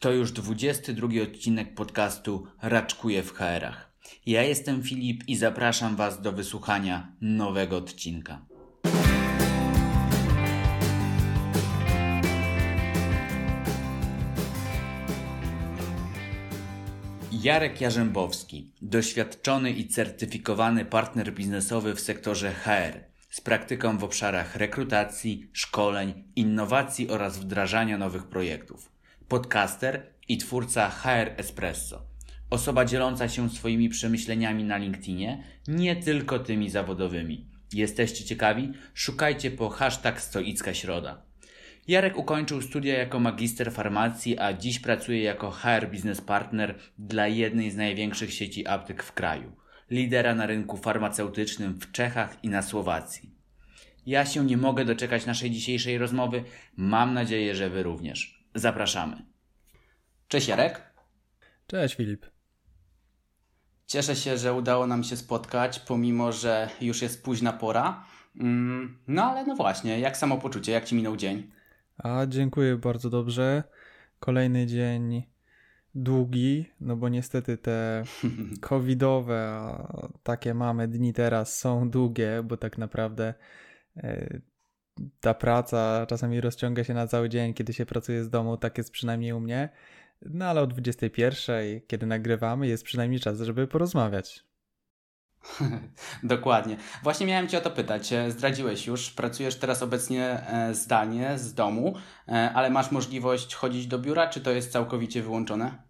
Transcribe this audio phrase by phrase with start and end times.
[0.00, 3.90] To już 22 odcinek podcastu Raczkuję w HR-ach.
[4.26, 8.46] Ja jestem Filip i zapraszam Was do wysłuchania nowego odcinka.
[17.32, 25.50] Jarek Jarzębowski, doświadczony i certyfikowany partner biznesowy w sektorze HR, z praktyką w obszarach rekrutacji,
[25.52, 28.99] szkoleń, innowacji oraz wdrażania nowych projektów.
[29.30, 32.02] Podcaster i twórca HR Espresso.
[32.50, 37.46] Osoba dzieląca się swoimi przemyśleniami na LinkedInie, nie tylko tymi zawodowymi.
[37.72, 38.72] Jesteście ciekawi?
[38.94, 41.22] Szukajcie po hashtag Stoicka Środa.
[41.88, 47.70] Jarek ukończył studia jako magister farmacji, a dziś pracuje jako HR Business Partner dla jednej
[47.70, 49.52] z największych sieci aptek w kraju,
[49.90, 53.30] lidera na rynku farmaceutycznym w Czechach i na Słowacji.
[54.06, 56.44] Ja się nie mogę doczekać naszej dzisiejszej rozmowy.
[56.76, 58.39] Mam nadzieję, że Wy również.
[58.54, 59.16] Zapraszamy.
[60.28, 60.82] Cześć Jarek.
[61.66, 62.26] Cześć Filip.
[63.86, 68.04] Cieszę się, że udało nam się spotkać, pomimo że już jest późna pora.
[68.40, 71.50] Mm, no ale no właśnie, jak samopoczucie, jak Ci minął dzień?
[71.98, 73.62] A dziękuję bardzo dobrze.
[74.18, 75.22] Kolejny dzień
[75.94, 78.02] długi, no bo niestety te
[78.68, 83.34] covidowe, a takie mamy dni teraz są długie, bo tak naprawdę
[83.96, 84.40] e,
[85.20, 88.90] ta praca czasami rozciąga się na cały dzień, kiedy się pracuje z domu, tak jest
[88.90, 89.68] przynajmniej u mnie.
[90.22, 94.44] No ale o 21, kiedy nagrywamy, jest przynajmniej czas, żeby porozmawiać.
[96.22, 96.76] Dokładnie.
[97.02, 98.12] Właśnie miałem Cię o to pytać.
[98.12, 101.94] E, zdradziłeś już, pracujesz teraz obecnie e, zdalnie z domu,
[102.28, 105.82] e, ale masz możliwość chodzić do biura, czy to jest całkowicie wyłączone?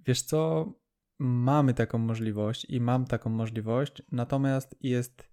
[0.00, 0.72] Wiesz co,
[1.18, 5.31] mamy taką możliwość i mam taką możliwość, natomiast jest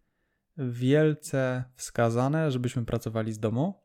[0.59, 3.81] wielce wskazane, żebyśmy pracowali z domu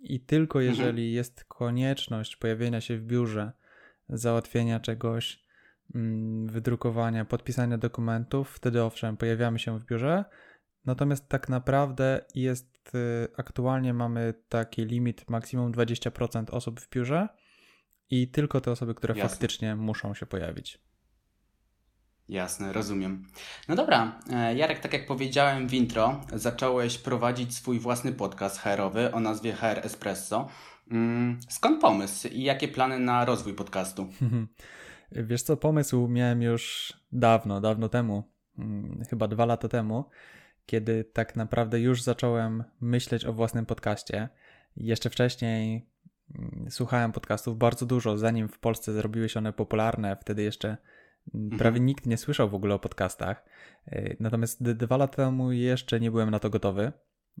[0.00, 0.70] i tylko mhm.
[0.70, 1.14] jeżeli mhm.
[1.14, 3.52] jest konieczność pojawienia się w biurze,
[4.08, 5.48] załatwienia czegoś,
[5.94, 10.24] Mm, wydrukowania, podpisania dokumentów, wtedy owszem, pojawiamy się w biurze.
[10.84, 17.28] Natomiast tak naprawdę jest, y, aktualnie mamy taki limit maksimum 20% osób w biurze
[18.10, 19.28] i tylko te osoby, które Jasne.
[19.28, 20.80] faktycznie muszą się pojawić.
[22.28, 23.26] Jasne, rozumiem.
[23.68, 29.12] No dobra, e, Jarek, tak jak powiedziałem w intro, zacząłeś prowadzić swój własny podcast HR-owy
[29.12, 30.48] o nazwie HR Espresso.
[30.90, 34.08] Mm, skąd pomysł i jakie plany na rozwój podcastu?
[35.12, 38.22] Wiesz co, pomysł miałem już dawno, dawno temu,
[38.58, 40.04] mm, chyba dwa lata temu,
[40.66, 44.28] kiedy tak naprawdę już zacząłem myśleć o własnym podcaście.
[44.76, 45.86] Jeszcze wcześniej
[46.38, 50.16] mm, słuchałem podcastów bardzo dużo, zanim w Polsce zrobiły się one popularne.
[50.20, 50.76] Wtedy jeszcze.
[51.58, 53.44] Prawie nikt nie słyszał w ogóle o podcastach.
[53.92, 56.92] Y, natomiast dwa lata temu jeszcze nie byłem na to gotowy.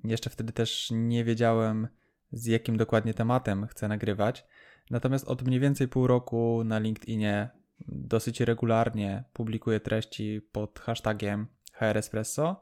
[0.04, 1.88] Jeszcze wtedy też nie wiedziałem,
[2.32, 4.46] z jakim dokładnie tematem chcę nagrywać.
[4.90, 7.48] Natomiast od mniej więcej pół roku na LinkedInie
[7.88, 12.60] dosyć regularnie publikuję treści pod hashtagiem HR Espresso.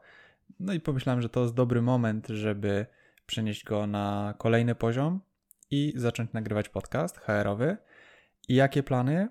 [0.59, 2.85] No i pomyślałem, że to jest dobry moment, żeby
[3.25, 5.21] przenieść go na kolejny poziom
[5.71, 7.77] i zacząć nagrywać podcast HR-owy.
[8.49, 9.29] I jakie plany?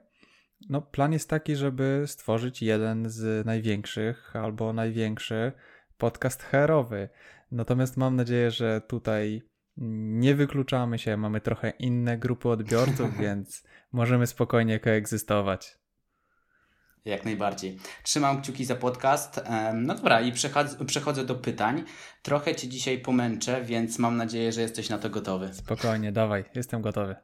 [0.69, 5.53] No, plan jest taki, żeby stworzyć jeden z największych albo największy
[5.99, 7.09] podcast HR-owy.
[7.51, 9.43] Natomiast mam nadzieję, że tutaj
[9.77, 15.79] nie wykluczamy się, mamy trochę inne grupy odbiorców, więc możemy spokojnie koegzystować.
[17.05, 17.79] Jak najbardziej.
[18.03, 19.41] Trzymam kciuki za podcast.
[19.75, 20.33] No dobra, i
[20.87, 21.85] przechodzę do pytań.
[22.23, 25.55] Trochę Cię dzisiaj pomęczę, więc mam nadzieję, że jesteś na to gotowy.
[25.55, 27.17] Spokojnie, dawaj, jestem gotowy.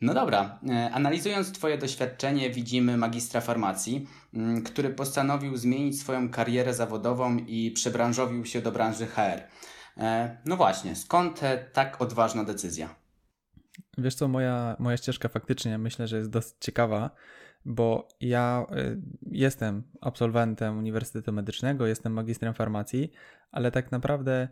[0.00, 6.74] No dobra, e, analizując Twoje doświadczenie, widzimy magistra farmacji, mm, który postanowił zmienić swoją karierę
[6.74, 9.42] zawodową i przebranżowił się do branży HR.
[9.96, 11.40] E, no właśnie, skąd
[11.72, 12.94] tak odważna decyzja?
[13.98, 17.10] Wiesz co, moja, moja ścieżka faktycznie myślę, że jest dosyć ciekawa,
[17.64, 23.12] bo ja y, jestem absolwentem Uniwersytetu Medycznego, jestem magistrem farmacji,
[23.52, 24.48] ale tak naprawdę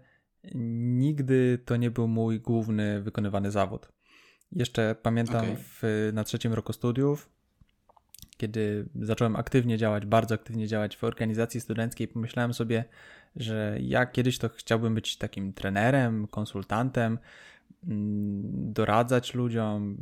[0.54, 3.93] nigdy to nie był mój główny wykonywany zawód.
[4.54, 5.56] Jeszcze pamiętam okay.
[5.58, 7.30] w, na trzecim roku studiów,
[8.36, 12.84] kiedy zacząłem aktywnie działać, bardzo aktywnie działać w organizacji studenckiej, pomyślałem sobie,
[13.36, 17.18] że ja kiedyś to chciałbym być takim trenerem, konsultantem,
[17.88, 19.96] mm, doradzać ludziom,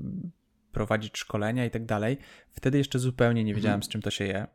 [0.73, 2.19] prowadzić szkolenia i tak dalej.
[2.50, 3.82] Wtedy jeszcze zupełnie nie wiedziałem, mhm.
[3.82, 4.47] z czym to się je.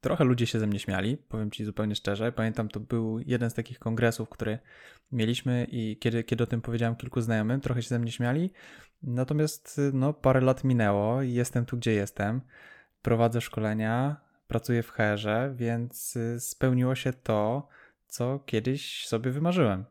[0.00, 2.32] Trochę ludzie się ze mnie śmiali, powiem ci zupełnie szczerze.
[2.32, 4.58] Pamiętam, to był jeden z takich kongresów, który
[5.12, 8.52] mieliśmy i kiedy, kiedy o tym powiedziałem kilku znajomym, trochę się ze mnie śmiali.
[9.02, 12.40] Natomiast no, parę lat minęło i jestem tu, gdzie jestem.
[13.02, 14.16] Prowadzę szkolenia,
[14.48, 17.68] pracuję w herze, więc y, spełniło się to,
[18.08, 19.84] co kiedyś sobie wymarzyłem.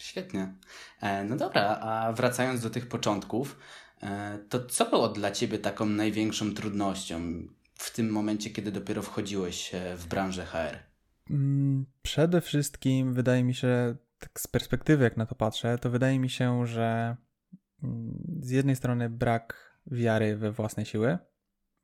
[0.00, 0.54] Świetnie.
[1.00, 3.58] E, no dobra, a wracając do tych początków,
[4.02, 7.22] E, to co było dla Ciebie taką największą trudnością
[7.76, 10.78] w tym momencie, kiedy dopiero wchodziłeś e, w branżę HR?
[11.30, 16.18] Mm, przede wszystkim wydaje mi się, tak z perspektywy jak na to patrzę, to wydaje
[16.18, 17.16] mi się, że
[17.82, 21.18] mm, z jednej strony brak wiary we własne siły,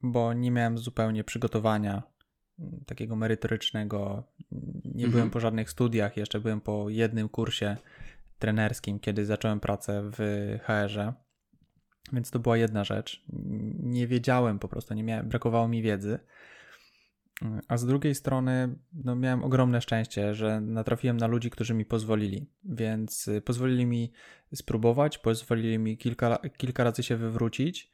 [0.02, 2.02] bo nie miałem zupełnie przygotowania
[2.58, 4.24] mm, takiego merytorycznego.
[4.84, 5.10] Nie mhm.
[5.10, 7.76] byłem po żadnych studiach, jeszcze byłem po jednym kursie
[8.38, 10.18] trenerskim, kiedy zacząłem pracę w
[10.62, 11.12] HR-ze.
[12.12, 13.24] Więc to była jedna rzecz.
[13.78, 16.18] Nie wiedziałem po prostu, nie miałem, brakowało mi wiedzy.
[17.68, 22.46] A z drugiej strony, no, miałem ogromne szczęście, że natrafiłem na ludzi, którzy mi pozwolili.
[22.64, 24.12] Więc y, pozwolili mi
[24.54, 27.92] spróbować, pozwolili mi kilka, kilka razy się wywrócić,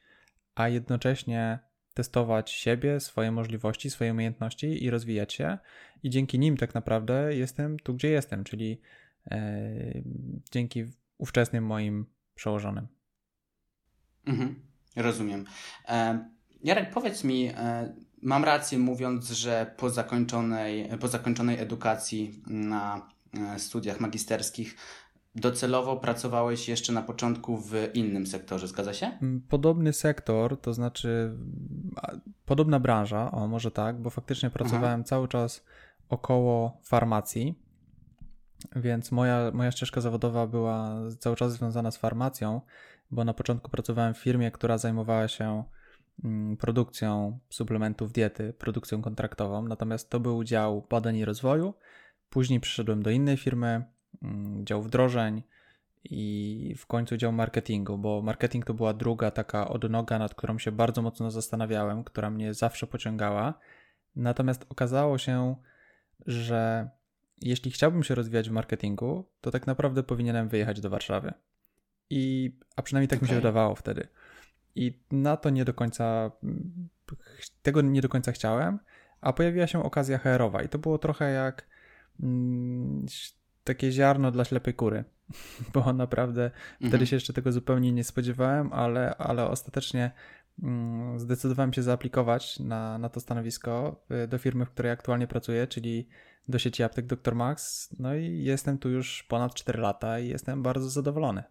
[0.54, 1.58] a jednocześnie
[1.94, 5.58] testować siebie, swoje możliwości, swoje umiejętności i rozwijać się.
[6.02, 8.80] I dzięki nim tak naprawdę jestem tu, gdzie jestem, czyli
[9.30, 10.02] e,
[10.52, 10.84] dzięki
[11.18, 12.97] ówczesnym moim przełożonym.
[14.28, 14.54] Mhm,
[14.96, 15.44] rozumiem.
[15.88, 16.28] E,
[16.64, 23.08] Jarek, powiedz mi, e, mam rację mówiąc, że po zakończonej, po zakończonej edukacji na
[23.54, 24.76] e, studiach magisterskich
[25.34, 29.06] docelowo pracowałeś jeszcze na początku w innym sektorze, zgadza się?
[29.06, 31.36] Mm, podobny sektor, to znaczy
[32.46, 35.08] podobna branża, o może tak, bo faktycznie pracowałem Aha.
[35.08, 35.64] cały czas
[36.08, 37.54] około farmacji,
[38.76, 42.60] więc moja, moja ścieżka zawodowa była cały czas związana z farmacją,
[43.10, 45.64] bo na początku pracowałem w firmie, która zajmowała się
[46.24, 51.74] mm, produkcją suplementów diety, produkcją kontraktową, natomiast to był dział badań i rozwoju.
[52.30, 53.84] Później przyszedłem do innej firmy,
[54.22, 55.42] mm, dział wdrożeń
[56.04, 60.72] i w końcu dział marketingu, bo marketing to była druga taka odnoga, nad którą się
[60.72, 63.54] bardzo mocno zastanawiałem, która mnie zawsze pociągała.
[64.16, 65.56] Natomiast okazało się,
[66.26, 66.90] że
[67.40, 71.32] jeśli chciałbym się rozwijać w marketingu, to tak naprawdę powinienem wyjechać do Warszawy.
[72.10, 73.26] I, a przynajmniej tak okay.
[73.26, 74.08] mi się wydawało wtedy.
[74.74, 76.30] I na to nie do końca,
[77.62, 78.78] tego nie do końca chciałem,
[79.20, 81.66] a pojawiła się okazja HR-owa i to było trochę jak
[82.22, 83.06] mm,
[83.64, 85.04] takie ziarno dla ślepej kury,
[85.74, 86.90] bo naprawdę mhm.
[86.90, 90.10] wtedy się jeszcze tego zupełnie nie spodziewałem, ale, ale ostatecznie
[90.62, 95.66] mm, zdecydowałem się zaaplikować na, na to stanowisko y, do firmy, w której aktualnie pracuję,
[95.66, 96.08] czyli
[96.48, 97.34] do sieci aptek Dr.
[97.34, 97.88] Max.
[97.98, 101.42] No i jestem tu już ponad 4 lata i jestem bardzo zadowolony.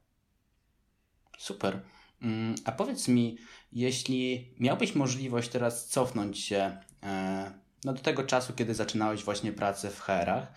[1.38, 1.80] Super.
[2.22, 3.38] Mm, a powiedz mi,
[3.72, 7.52] jeśli miałbyś możliwość teraz cofnąć się e,
[7.86, 10.54] no, do tego czasu, kiedy zaczynałeś właśnie pracę w HR-ach,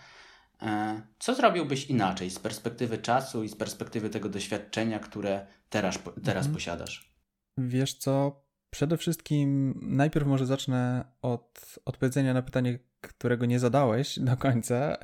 [0.61, 6.45] e, co zrobiłbyś inaczej z perspektywy czasu i z perspektywy tego doświadczenia, które teraz, teraz
[6.45, 6.53] mhm.
[6.53, 7.11] posiadasz?
[7.57, 14.37] Wiesz co, przede wszystkim najpierw może zacznę od odpowiedzenia na pytanie, którego nie zadałeś do
[14.37, 14.97] końca, e,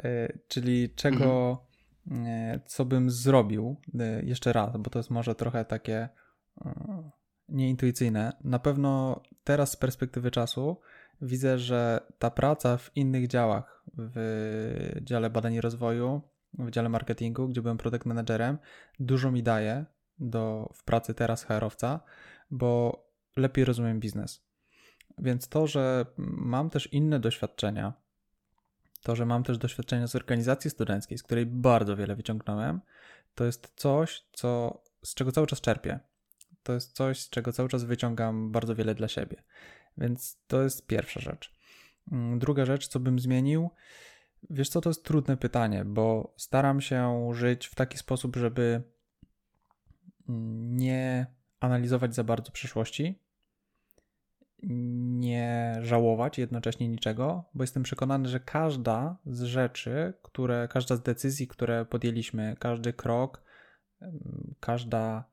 [0.47, 1.67] czyli czego mhm
[2.65, 6.09] co bym zrobił e, jeszcze raz, bo to jest może trochę takie
[6.61, 7.09] e,
[7.49, 8.33] nieintuicyjne.
[8.43, 10.77] Na pewno teraz z perspektywy czasu
[11.21, 16.21] widzę, że ta praca w innych działach, w dziale badań i rozwoju,
[16.53, 18.57] w dziale marketingu, gdzie byłem product managerem,
[18.99, 19.85] dużo mi daje
[20.19, 21.99] do, w pracy teraz HR-owca,
[22.51, 23.03] bo
[23.35, 24.47] lepiej rozumiem biznes.
[25.17, 27.93] Więc to, że mam też inne doświadczenia,
[29.07, 32.81] to, że mam też doświadczenia z organizacji studenckiej, z której bardzo wiele wyciągnąłem,
[33.35, 35.99] to jest coś, co, z czego cały czas czerpię.
[36.63, 39.43] To jest coś, z czego cały czas wyciągam bardzo wiele dla siebie.
[39.97, 41.53] Więc to jest pierwsza rzecz.
[42.11, 43.69] Mm, druga rzecz, co bym zmienił,
[44.49, 48.81] wiesz co, to jest trudne pytanie, bo staram się żyć w taki sposób, żeby
[50.59, 51.25] nie
[51.59, 53.19] analizować za bardzo przyszłości,
[54.63, 61.47] nie żałować jednocześnie niczego, bo jestem przekonany, że każda z rzeczy, które, każda z decyzji,
[61.47, 63.43] które podjęliśmy, każdy krok,
[64.59, 65.23] każda,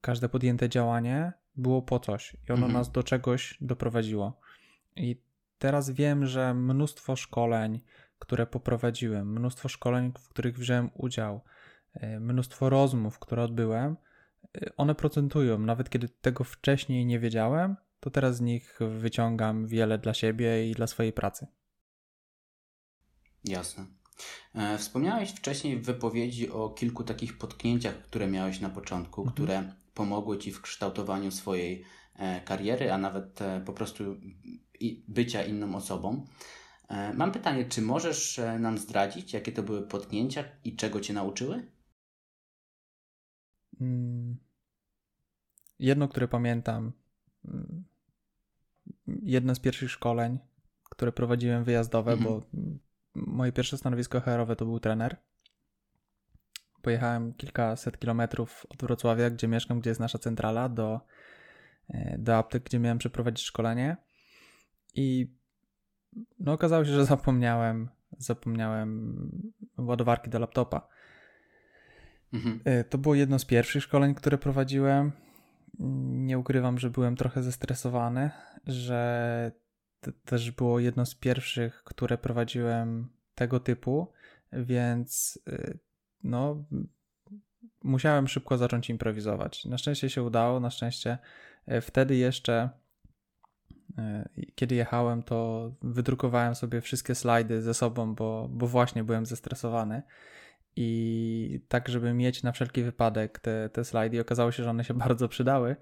[0.00, 2.72] każde podjęte działanie było po coś i ono mhm.
[2.72, 4.40] nas do czegoś doprowadziło.
[4.96, 5.20] I
[5.58, 7.80] teraz wiem, że mnóstwo szkoleń,
[8.18, 11.40] które poprowadziłem, mnóstwo szkoleń, w których wziąłem udział,
[11.94, 13.96] e, mnóstwo rozmów, które odbyłem,
[14.54, 15.58] e, one procentują.
[15.58, 20.74] Nawet kiedy tego wcześniej nie wiedziałem, to teraz z nich wyciągam wiele dla siebie i
[20.74, 21.46] dla swojej pracy.
[23.44, 23.86] Jasne.
[24.54, 29.34] E, wspomniałeś wcześniej w wypowiedzi o kilku takich potknięciach, które miałeś na początku, mhm.
[29.34, 31.84] które pomogły ci w kształtowaniu swojej
[32.16, 34.16] e, kariery, a nawet e, po prostu
[35.08, 36.26] bycia inną osobą.
[37.14, 41.72] Mam pytanie, czy możesz nam zdradzić, jakie to były potknięcia i czego cię nauczyły?
[43.80, 44.36] Mm.
[45.78, 46.92] Jedno, które pamiętam,
[49.24, 50.38] jedno z pierwszych szkoleń,
[50.90, 52.30] które prowadziłem wyjazdowe, mhm.
[52.30, 52.46] bo
[53.14, 55.16] moje pierwsze stanowisko HR-owe to był trener.
[56.82, 61.00] pojechałem kilkaset kilometrów od Wrocławia, gdzie mieszkam, gdzie jest nasza centrala, do,
[61.88, 63.96] e, do aptek, gdzie miałem przeprowadzić szkolenie.
[64.94, 65.34] I
[66.38, 67.88] no, okazało się, że zapomniałem,
[68.18, 69.42] zapomniałem
[69.78, 70.88] ładowarki do laptopa.
[72.32, 72.60] Mhm.
[72.64, 75.12] E, to było jedno z pierwszych szkoleń, które prowadziłem.
[75.78, 78.30] Nie ukrywam, że byłem trochę zestresowany,
[78.66, 79.52] że
[80.00, 84.12] to też było jedno z pierwszych, które prowadziłem tego typu,
[84.52, 85.78] więc y,
[86.24, 86.64] no,
[87.84, 89.64] musiałem szybko zacząć improwizować.
[89.64, 91.18] Na szczęście się udało, na szczęście
[91.66, 92.70] e, wtedy jeszcze,
[93.98, 100.02] e, kiedy jechałem, to wydrukowałem sobie wszystkie slajdy ze sobą, bo, bo właśnie byłem zestresowany.
[100.76, 104.94] I tak, żeby mieć na wszelki wypadek te, te slajdy, okazało się, że one się
[105.08, 105.76] bardzo przydały.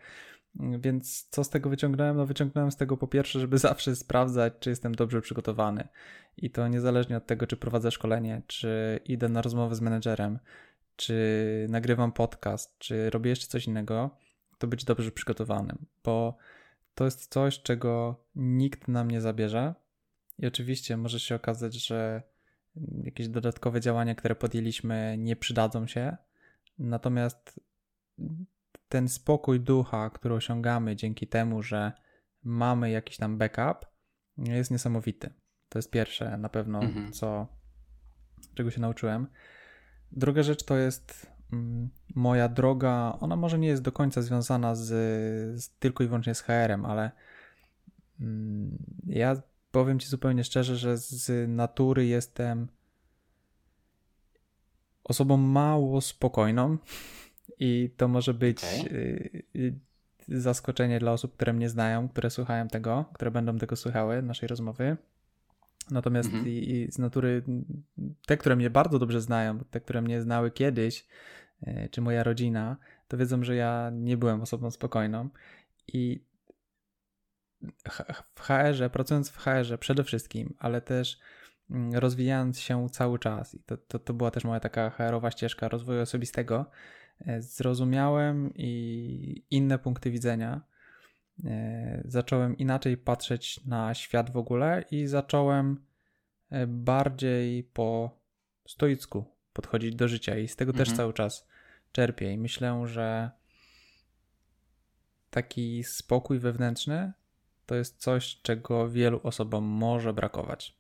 [0.54, 2.16] Więc co z tego wyciągnąłem?
[2.16, 5.88] No wyciągnąłem z tego po pierwsze, żeby zawsze sprawdzać, czy jestem dobrze przygotowany.
[6.37, 10.38] I to niezależnie od tego, czy prowadzę szkolenie, czy idę na rozmowę z menedżerem,
[10.96, 14.11] czy nagrywam podcast, czy robię jeszcze coś innego,
[14.58, 16.37] to być dobrze przygotowanym, bo
[16.94, 19.75] to jest coś, czego nikt nam nie zabierze.
[20.38, 22.22] I oczywiście może się okazać, że
[23.05, 26.17] jakieś dodatkowe działania, które podjęliśmy, nie przydadzą się.
[26.79, 27.61] Natomiast
[28.88, 31.93] ten spokój ducha, który osiągamy dzięki temu, że
[32.45, 33.87] mamy jakiś tam backup,
[34.38, 35.31] jest niesamowity.
[35.69, 37.12] To jest pierwsze na pewno, mhm.
[37.12, 37.47] co,
[38.55, 39.26] czego się nauczyłem.
[40.12, 44.88] Druga rzecz to jest mm, moja droga, ona może nie jest do końca związana z,
[45.62, 47.11] z tylko i wyłącznie z HR-em, ale
[48.21, 52.69] mm, ja powiem Ci zupełnie szczerze, że z natury jestem
[55.05, 56.79] osobą mało spokojną
[57.59, 59.43] i to może być okay.
[60.29, 64.97] zaskoczenie dla osób, które mnie znają, które słuchają tego, które będą tego słuchały, naszej rozmowy.
[65.91, 66.49] Natomiast mhm.
[66.49, 67.43] i, i, z natury
[68.26, 71.07] te, które mnie bardzo dobrze znają, te, które mnie znały kiedyś,
[71.62, 72.76] y, czy moja rodzina,
[73.09, 75.29] to wiedzą, że ja nie byłem osobą spokojną.
[75.88, 76.25] I
[78.35, 81.19] w HR-ze, pracując w HR-ze przede wszystkim, ale też
[81.71, 85.69] mm, rozwijając się cały czas, i to, to, to była też moja taka HR-owa ścieżka
[85.69, 86.66] rozwoju osobistego,
[87.26, 90.61] E, zrozumiałem i inne punkty widzenia.
[91.45, 95.85] E, zacząłem inaczej patrzeć na świat w ogóle i zacząłem
[96.50, 98.19] e, bardziej po
[98.66, 100.87] stoicku podchodzić do życia i z tego mhm.
[100.87, 101.49] też cały czas
[101.92, 103.31] czerpię i myślę, że
[105.31, 107.12] taki spokój wewnętrzny
[107.66, 110.76] to jest coś, czego wielu osobom może brakować.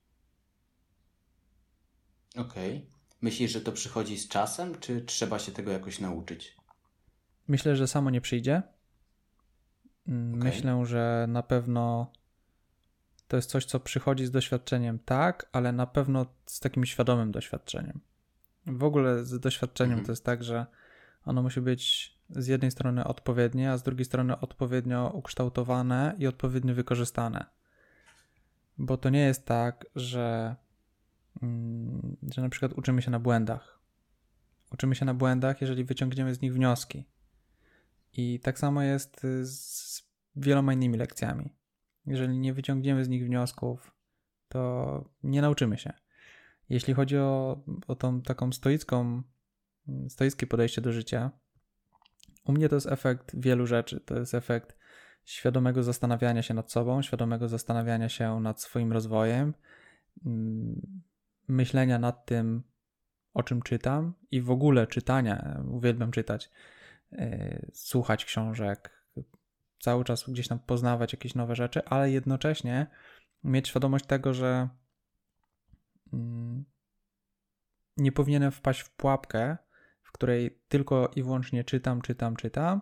[2.36, 2.76] Okej.
[2.76, 2.92] Okay.
[3.22, 6.56] Myślisz, że to przychodzi z czasem, czy trzeba się tego jakoś nauczyć?
[7.48, 8.62] Myślę, że samo nie przyjdzie.
[10.06, 10.16] Okay.
[10.16, 12.12] Myślę, że na pewno
[13.28, 18.00] to jest coś, co przychodzi z doświadczeniem, tak, ale na pewno z takim świadomym doświadczeniem.
[18.66, 20.06] W ogóle z doświadczeniem mhm.
[20.06, 20.66] to jest tak, że
[21.24, 26.74] ono musi być z jednej strony odpowiednie, a z drugiej strony odpowiednio ukształtowane i odpowiednio
[26.74, 27.46] wykorzystane.
[28.78, 30.56] Bo to nie jest tak, że
[31.42, 33.78] Mm, że na przykład uczymy się na błędach.
[34.72, 37.04] Uczymy się na błędach, jeżeli wyciągniemy z nich wnioski.
[38.12, 40.02] I tak samo jest z
[40.36, 41.56] wieloma innymi lekcjami.
[42.06, 43.94] Jeżeli nie wyciągniemy z nich wniosków,
[44.48, 45.92] to nie nauczymy się.
[46.68, 49.22] Jeśli chodzi o, o tą taką stoicką,
[50.08, 51.30] stoickie podejście do życia,
[52.44, 54.00] u mnie to jest efekt wielu rzeczy.
[54.00, 54.76] To jest efekt
[55.24, 59.54] świadomego zastanawiania się nad sobą, świadomego zastanawiania się nad swoim rozwojem,
[60.26, 61.02] mm,
[61.48, 62.62] myślenia nad tym,
[63.34, 65.62] o czym czytam i w ogóle czytania.
[65.70, 66.50] Uwielbiam czytać,
[67.12, 69.06] yy, słuchać książek,
[69.80, 72.86] cały czas gdzieś tam poznawać jakieś nowe rzeczy, ale jednocześnie
[73.44, 74.68] mieć świadomość tego, że
[76.12, 76.18] yy,
[77.96, 79.56] nie powinienem wpaść w pułapkę,
[80.12, 82.80] w której tylko i wyłącznie czytam, czytam, czytam,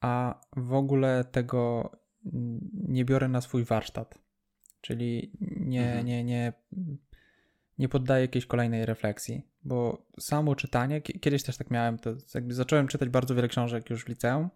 [0.00, 1.90] a w ogóle tego
[2.72, 4.18] nie biorę na swój warsztat.
[4.80, 6.06] Czyli nie, mhm.
[6.06, 6.52] nie, nie
[7.80, 12.88] nie poddaję jakiejś kolejnej refleksji, bo samo czytanie, kiedyś też tak miałem, to jakby zacząłem
[12.88, 14.50] czytać bardzo wiele książek już w liceum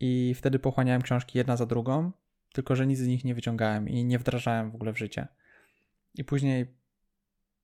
[0.00, 2.12] i wtedy pochłaniałem książki jedna za drugą,
[2.52, 5.28] tylko że nic z nich nie wyciągałem i nie wdrażałem w ogóle w życie.
[6.14, 6.74] I później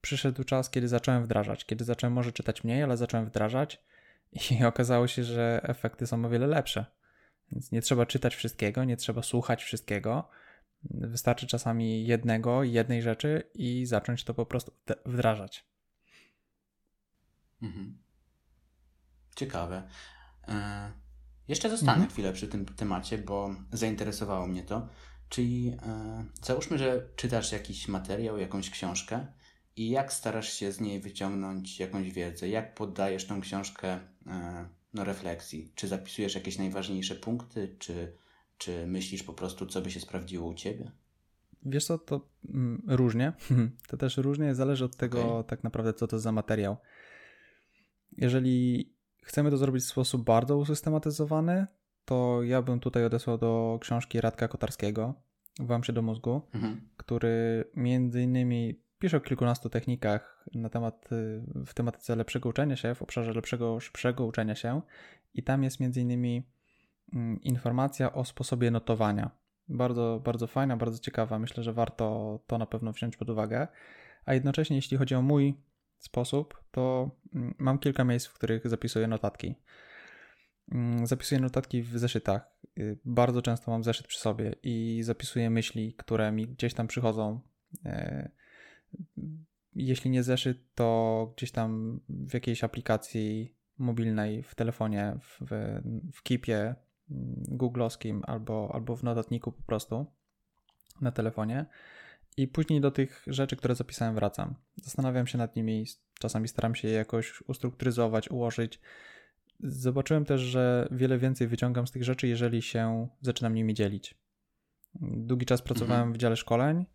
[0.01, 3.83] przyszedł czas, kiedy zacząłem wdrażać, kiedy zacząłem może czytać mniej, ale zacząłem wdrażać
[4.61, 6.87] i okazało się, że efekty są o wiele lepsze.
[7.53, 10.29] Więc nie trzeba czytać wszystkiego, nie trzeba słuchać wszystkiego,
[10.85, 14.73] Wystarczy czasami jednego, jednej rzeczy i zacząć to po prostu
[15.07, 15.67] wdrażać.
[17.63, 17.99] Mhm.
[19.37, 19.89] Ciekawe.
[20.49, 20.93] E,
[21.49, 22.11] jeszcze zostanę mhm.
[22.11, 24.89] chwilę przy tym temacie, bo zainteresowało mnie to.
[25.29, 29.27] Czyli e, załóżmy, że czytasz jakiś materiał, jakąś książkę
[29.79, 32.49] i jak starasz się z niej wyciągnąć jakąś wiedzę?
[32.49, 35.73] Jak poddajesz tą książkę e, no, refleksji?
[35.75, 38.13] Czy zapisujesz jakieś najważniejsze punkty, czy,
[38.59, 40.91] czy myślisz po prostu, co by się sprawdziło u ciebie?
[41.63, 43.33] Wiesz co, to mm, różnie.
[43.89, 45.51] To też różnie zależy od tego okay.
[45.51, 46.77] tak naprawdę, co to za materiał.
[48.17, 48.89] Jeżeli
[49.23, 51.67] chcemy to zrobić w sposób bardzo usystematyzowany,
[52.05, 55.15] to ja bym tutaj odesłał do książki Radka Kotarskiego,
[55.61, 56.81] Wam się do mózgu, mhm.
[56.97, 62.95] który między innymi pisze o kilkunastu technikach na temat, y, w tematyce lepszego uczenia się,
[62.95, 64.83] w obszarze lepszego, szybszego uczenia się
[65.35, 66.43] i tam jest między innymi
[67.15, 69.31] mm, informacja o sposobie notowania.
[69.69, 71.39] Bardzo, bardzo fajna, bardzo ciekawa.
[71.39, 73.69] Myślę, że warto to na pewno wziąć pod uwagę.
[74.25, 75.55] A jednocześnie, jeśli chodzi o mój
[75.99, 79.55] sposób, to mm, mam kilka miejsc, w których zapisuję notatki.
[80.73, 82.51] Mm, zapisuję notatki w zeszytach.
[82.79, 87.41] Y, bardzo często mam zeszyt przy sobie i zapisuję myśli, które mi gdzieś tam przychodzą.
[89.75, 95.41] Jeśli nie zeszyt, to gdzieś tam w jakiejś aplikacji mobilnej, w telefonie, w,
[96.13, 96.75] w Keepie mm,
[97.49, 100.07] googlowskim albo, albo w notatniku po prostu
[101.01, 101.67] na telefonie.
[102.37, 104.55] I później do tych rzeczy, które zapisałem, wracam.
[104.77, 105.87] Zastanawiam się nad nimi,
[106.19, 108.81] czasami staram się je jakoś ustrukturyzować, ułożyć.
[109.61, 114.15] Zobaczyłem też, że wiele więcej wyciągam z tych rzeczy, jeżeli się zaczynam nimi dzielić.
[115.01, 116.13] Długi czas pracowałem mhm.
[116.13, 116.87] w dziale szkoleń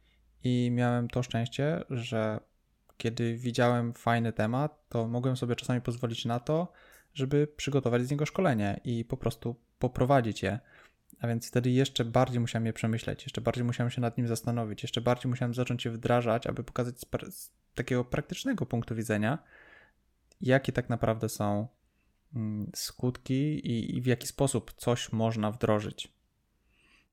[0.44, 2.40] i miałem to szczęście, że
[2.98, 6.72] kiedy widziałem fajny temat, to mogłem sobie czasami pozwolić na to,
[7.14, 10.60] żeby przygotować z niego szkolenie i po prostu poprowadzić je.
[11.20, 14.84] A więc wtedy jeszcze bardziej musiałem je przemyśleć, jeszcze bardziej musiałem się nad nim zastanowić,
[14.84, 19.38] jeszcze bardziej musiałem zacząć je wdrażać, aby pokazać z, z takiego praktycznego punktu widzenia,
[20.42, 21.68] jakie tak naprawdę są
[22.36, 26.14] mm, skutki i, i w jaki sposób coś można wdrożyć.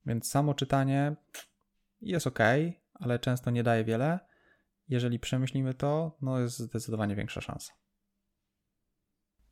[0.06, 1.16] Więc samo czytanie
[2.02, 2.38] jest ok,
[3.00, 4.18] ale często nie daje wiele.
[4.88, 7.72] Jeżeli przemyślimy to, no jest zdecydowanie większa szansa.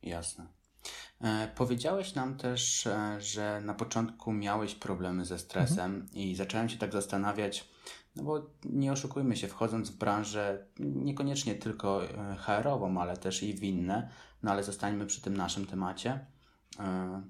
[0.01, 0.47] Jasne.
[1.21, 6.13] E, powiedziałeś nam też, e, że na początku miałeś problemy ze stresem mhm.
[6.13, 7.69] i zacząłem się tak zastanawiać,
[8.15, 13.53] no bo nie oszukujmy się, wchodząc w branżę niekoniecznie tylko e, HR-ową, ale też i
[13.53, 14.09] w inne,
[14.43, 16.25] no ale zostańmy przy tym naszym temacie.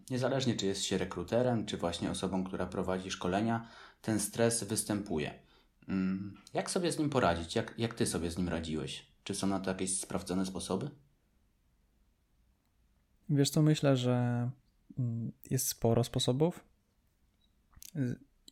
[0.09, 3.67] Niezależnie czy jest się rekruterem, czy właśnie osobą, która prowadzi szkolenia,
[4.01, 5.39] ten stres występuje.
[5.89, 7.55] Mm, jak sobie z nim poradzić?
[7.55, 9.05] Jak, jak ty sobie z nim radziłeś?
[9.23, 10.89] Czy są na to jakieś sprawdzone sposoby?
[13.29, 14.49] Wiesz co, myślę, że
[14.99, 16.65] mm, jest sporo sposobów.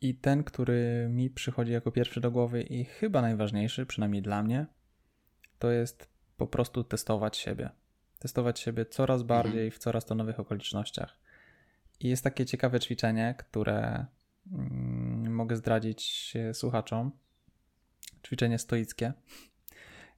[0.00, 4.66] I ten, który mi przychodzi jako pierwszy do głowy i chyba najważniejszy, przynajmniej dla mnie,
[5.58, 7.70] to jest po prostu testować siebie.
[8.18, 9.28] Testować siebie coraz mhm.
[9.42, 11.18] bardziej w coraz to nowych okolicznościach.
[12.00, 14.06] I jest takie ciekawe ćwiczenie, które
[14.52, 17.12] mm, mogę zdradzić słuchaczom
[18.28, 19.12] ćwiczenie stoickie,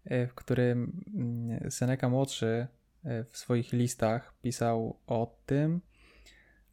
[0.04, 2.66] e, w którym mm, Seneca młodszy
[3.04, 5.80] e, w swoich listach pisał o tym,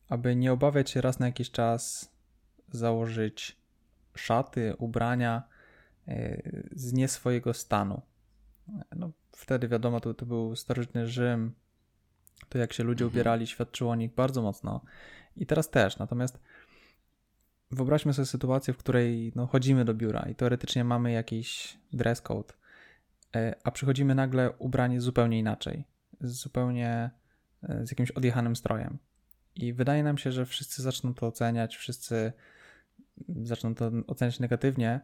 [0.09, 2.11] aby nie obawiać się raz na jakiś czas
[2.71, 3.57] założyć
[4.15, 5.43] szaty, ubrania
[6.07, 8.01] e, z nie swojego stanu.
[8.95, 11.53] No, wtedy wiadomo, to, to był starożytny Rzym,
[12.49, 13.13] to jak się ludzie mhm.
[13.13, 14.81] ubierali świadczyło o nich bardzo mocno.
[15.35, 15.97] I teraz też.
[15.97, 16.39] Natomiast
[17.71, 22.53] wyobraźmy sobie sytuację, w której no, chodzimy do biura i teoretycznie mamy jakiś dress code,
[23.35, 25.83] e, a przychodzimy nagle ubrani zupełnie inaczej,
[26.21, 27.09] zupełnie
[27.63, 28.97] e, z jakimś odjechanym strojem.
[29.55, 32.33] I wydaje nam się, że wszyscy zaczną to oceniać, wszyscy
[33.43, 34.99] zaczną to oceniać negatywnie,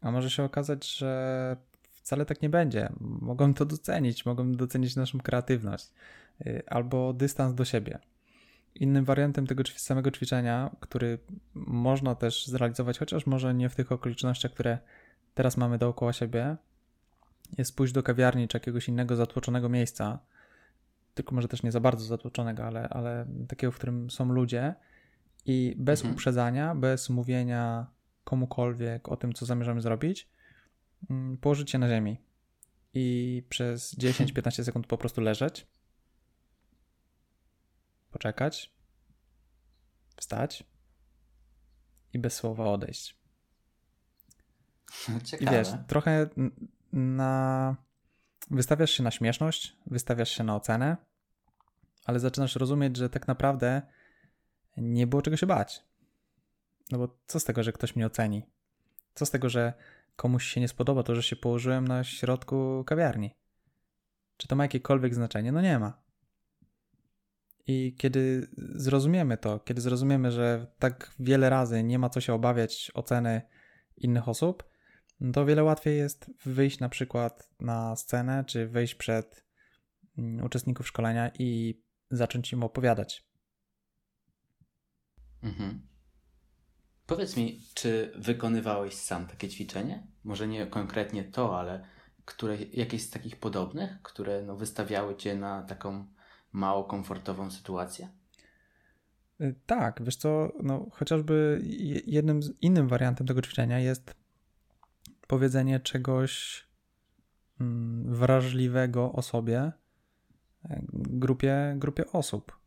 [0.00, 1.56] a może się okazać, że
[2.04, 2.92] wcale tak nie będzie.
[3.00, 5.90] Mogą to docenić, mogą docenić naszą kreatywność
[6.46, 7.98] e, albo dystans do siebie.
[8.74, 11.18] Innym wariantem tego samego ćwiczenia, który
[11.54, 14.78] można też zrealizować, chociaż może nie w tych okolicznościach, które
[15.34, 16.56] teraz mamy dookoła siebie,
[17.58, 20.18] jest pójść do kawiarni czy jakiegoś innego zatłoczonego miejsca,
[21.14, 24.74] tylko może też nie za bardzo zatłoczonego, ale, ale takiego, w którym są ludzie
[25.46, 26.14] i bez mhm.
[26.14, 27.86] uprzedzania, bez mówienia
[28.24, 30.28] komukolwiek o tym, co zamierzamy zrobić,
[31.10, 32.20] mm, położyć się na ziemi
[32.94, 35.66] i przez 10-15 sekund po prostu leżeć
[38.14, 38.72] poczekać,
[40.16, 40.64] wstać
[42.12, 43.18] i bez słowa odejść.
[45.24, 45.50] Ciekawe.
[45.52, 46.28] I wiesz, trochę
[46.92, 47.76] na.
[48.50, 50.96] Wystawiasz się na śmieszność, wystawiasz się na ocenę,
[52.04, 53.82] ale zaczynasz rozumieć, że tak naprawdę
[54.76, 55.84] nie było czego się bać.
[56.90, 58.42] No bo co z tego, że ktoś mnie oceni?
[59.14, 59.72] Co z tego, że
[60.16, 63.34] komuś się nie spodoba to, że się położyłem na środku kawiarni?
[64.36, 65.52] Czy to ma jakiekolwiek znaczenie?
[65.52, 66.03] No nie ma.
[67.66, 72.90] I kiedy zrozumiemy to, kiedy zrozumiemy, że tak wiele razy nie ma co się obawiać
[72.94, 73.42] oceny
[73.96, 74.64] innych osób,
[75.32, 79.44] to wiele łatwiej jest wyjść na przykład na scenę, czy wyjść przed
[80.18, 83.28] mm, uczestników szkolenia i zacząć im opowiadać.
[85.42, 85.86] Mhm.
[87.06, 90.06] Powiedz mi, czy wykonywałeś sam takie ćwiczenie?
[90.24, 91.86] Może nie konkretnie to, ale
[92.24, 96.06] które, jakieś z takich podobnych, które no, wystawiały cię na taką
[96.54, 98.08] mało komfortową sytuację?
[99.40, 101.60] Y, tak, wiesz co, no, chociażby
[102.06, 104.14] jednym z innym wariantem tego ćwiczenia jest
[105.26, 106.64] powiedzenie czegoś
[107.60, 109.72] mm, wrażliwego o sobie
[110.64, 112.58] e, grupie, grupie osób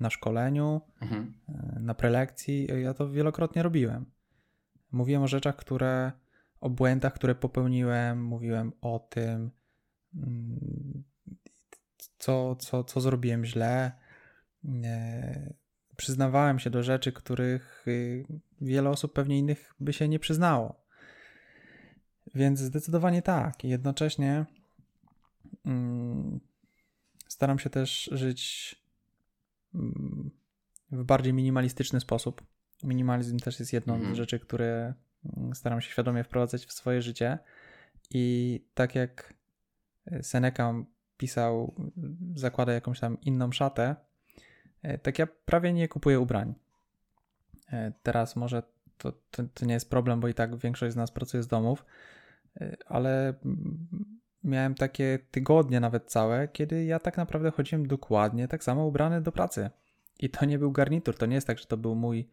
[0.00, 1.34] na szkoleniu, mhm.
[1.48, 2.68] E, na prelekcji.
[2.82, 4.06] Ja to wielokrotnie robiłem.
[4.92, 6.12] Mówiłem o rzeczach, które,
[6.60, 9.50] o błędach, które popełniłem, mówiłem o tym,
[10.14, 11.04] mm,
[12.22, 13.92] co, co, co zrobiłem źle.
[15.96, 18.24] Przyznawałem się do rzeczy, których y,
[18.60, 20.86] wiele osób pewnie innych by się nie przyznało.
[22.34, 23.64] Więc zdecydowanie tak.
[23.64, 24.46] I jednocześnie
[25.66, 26.40] mm,
[27.28, 28.74] staram się też żyć
[29.74, 30.30] mm,
[30.90, 32.42] w bardziej minimalistyczny sposób.
[32.82, 34.14] Minimalizm też jest jedną mhm.
[34.14, 34.94] z rzeczy, które
[35.36, 37.38] mm, staram się świadomie wprowadzać w swoje życie.
[38.10, 39.34] I tak jak
[40.22, 40.84] Seneca
[41.22, 41.74] pisał,
[42.34, 43.96] zakłada jakąś tam inną szatę,
[44.82, 46.54] e, tak ja prawie nie kupuję ubrań.
[47.72, 48.62] E, teraz może
[48.98, 51.84] to, to, to nie jest problem, bo i tak większość z nas pracuje z domów,
[52.60, 53.34] e, ale
[54.44, 59.32] miałem takie tygodnie nawet całe, kiedy ja tak naprawdę chodziłem dokładnie tak samo ubrany do
[59.32, 59.70] pracy.
[60.18, 62.28] I to nie był garnitur, to nie jest tak, że to był mój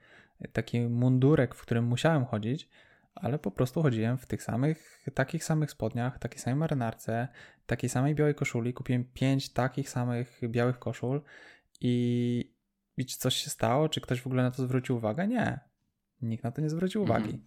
[0.54, 2.70] taki mundurek, w którym musiałem chodzić,
[3.16, 7.28] ale po prostu chodziłem w tych samych, takich samych spodniach, takiej samej marynarce,
[7.70, 8.74] takiej samej białej koszuli.
[8.74, 11.22] Kupiłem pięć takich samych białych koszul
[11.82, 12.54] i,
[12.98, 13.90] i czy coś się stało?
[13.90, 15.28] Czy ktoś w ogóle na to zwrócił uwagę?
[15.28, 15.60] Nie.
[16.22, 17.22] Nikt na to nie zwrócił mhm.
[17.22, 17.46] uwagi.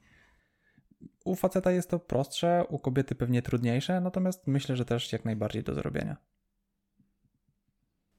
[1.25, 5.63] U faceta jest to prostsze, u kobiety pewnie trudniejsze, natomiast myślę, że też jak najbardziej
[5.63, 6.17] do zrobienia.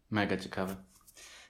[0.10, 0.76] Mega ciekawe.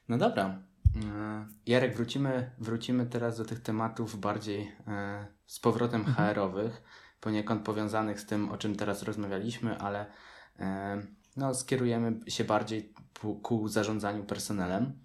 [0.10, 0.64] No dobra,
[0.96, 6.36] E, Jarek, wrócimy, wrócimy teraz do tych tematów bardziej e, z powrotem mhm.
[6.36, 6.84] HR-owych,
[7.20, 10.06] poniekąd powiązanych z tym, o czym teraz rozmawialiśmy, ale
[11.38, 12.94] no, skierujemy się bardziej
[13.42, 15.00] ku zarządzaniu personelem.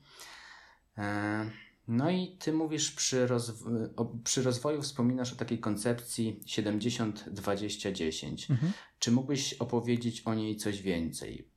[1.89, 8.51] No i ty mówisz przy, rozw- o, przy rozwoju, wspominasz o takiej koncepcji 70-20-10.
[8.51, 8.73] Mhm.
[8.99, 11.49] Czy mógłbyś opowiedzieć o niej coś więcej?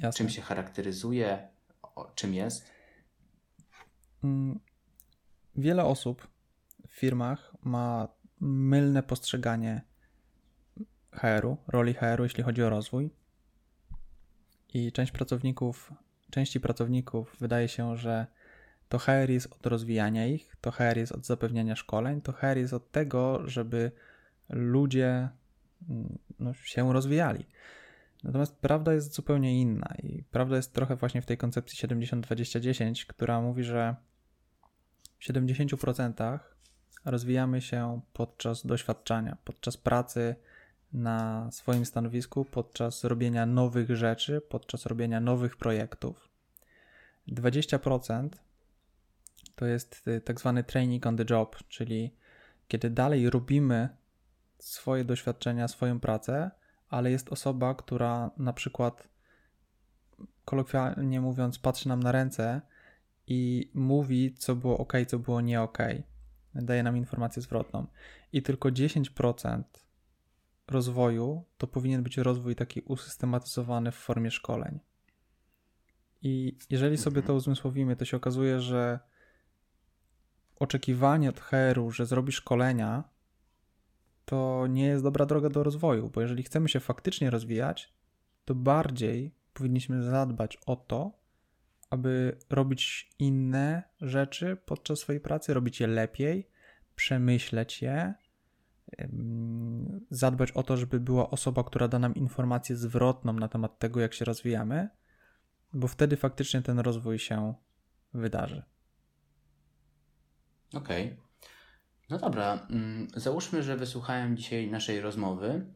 [0.00, 0.18] Jasne.
[0.18, 1.48] Czym się charakteryzuje?
[1.82, 2.64] O, czym jest?
[4.24, 4.60] Mm,
[5.56, 6.28] wiele osób
[6.88, 8.08] w firmach ma
[8.40, 9.82] mylne postrzeganie
[11.12, 13.10] HR-u, roli HR-u, jeśli chodzi o rozwój.
[14.74, 15.92] I część pracowników,
[16.30, 18.26] części pracowników wydaje się, że
[18.88, 22.72] to HR jest od rozwijania ich, to HR jest od zapewniania szkoleń, to HR jest
[22.72, 23.92] od tego, żeby
[24.48, 25.28] ludzie
[25.88, 27.46] mm, no, się rozwijali.
[28.24, 33.40] Natomiast prawda jest zupełnie inna i prawda jest trochę właśnie w tej koncepcji 70-20-10, która
[33.40, 33.96] mówi, że
[35.20, 36.38] 70%
[37.04, 40.36] rozwijamy się podczas doświadczania, podczas pracy
[40.94, 46.28] na swoim stanowisku, podczas robienia nowych rzeczy, podczas robienia nowych projektów.
[47.28, 48.28] 20%
[49.56, 52.14] to jest y, tak zwany training on the job, czyli
[52.68, 53.88] kiedy dalej robimy
[54.58, 56.50] swoje doświadczenia, swoją pracę,
[56.88, 59.08] ale jest osoba, która na przykład
[60.44, 62.60] kolokwialnie mówiąc patrzy nam na ręce
[63.26, 65.78] i mówi, co było ok, co było nie ok.
[66.54, 67.86] Daje nam informację zwrotną.
[68.32, 69.62] I tylko 10%
[70.66, 74.80] rozwoju to powinien być rozwój taki usystematyzowany w formie szkoleń.
[76.22, 79.00] I jeżeli sobie to uzmysłowimy, to się okazuje, że
[80.56, 83.04] oczekiwanie od HR-u, że zrobi szkolenia,
[84.24, 87.94] to nie jest dobra droga do rozwoju, bo jeżeli chcemy się faktycznie rozwijać,
[88.44, 91.12] to bardziej powinniśmy zadbać o to,
[91.90, 96.48] aby robić inne rzeczy podczas swojej pracy, robić je lepiej,
[96.96, 98.14] przemyśleć je,
[100.10, 104.14] zadbać o to, żeby była osoba, która da nam informację zwrotną na temat tego, jak
[104.14, 104.88] się rozwijamy,
[105.72, 107.54] bo wtedy faktycznie ten rozwój się
[108.14, 108.62] wydarzy.
[110.74, 111.06] Okej.
[111.06, 111.24] Okay.
[112.10, 115.66] No dobra, mm, załóżmy, że wysłuchałem dzisiaj naszej rozmowy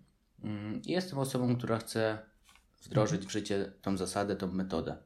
[0.45, 2.19] mm, i jestem osobą, która chce
[2.83, 4.97] wdrożyć w życie tą zasadę, tą metodę.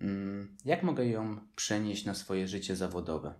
[0.00, 3.34] Mm, jak mogę ją przenieść na swoje życie zawodowe?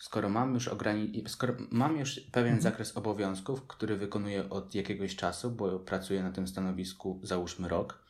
[0.00, 2.62] Skoro mam już, ograni- skoro mam już pewien mhm.
[2.62, 8.04] zakres obowiązków, który wykonuję od jakiegoś czasu, bo pracuję na tym stanowisku załóżmy rok,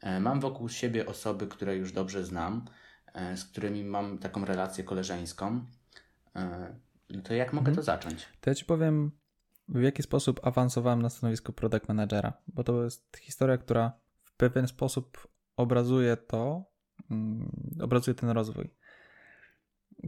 [0.00, 2.64] e, mam wokół siebie osoby, które już dobrze znam,
[3.14, 5.64] e, z którymi mam taką relację koleżeńską,
[6.36, 6.74] e,
[7.10, 7.76] no to jak mogę mhm.
[7.76, 8.28] to zacząć?
[8.40, 9.10] To ja Ci powiem
[9.68, 13.92] w jaki sposób awansowałem na stanowisku product managera, bo to jest historia, która
[14.24, 16.64] w pewien sposób obrazuje to,
[17.10, 18.70] mm, obrazuje ten rozwój.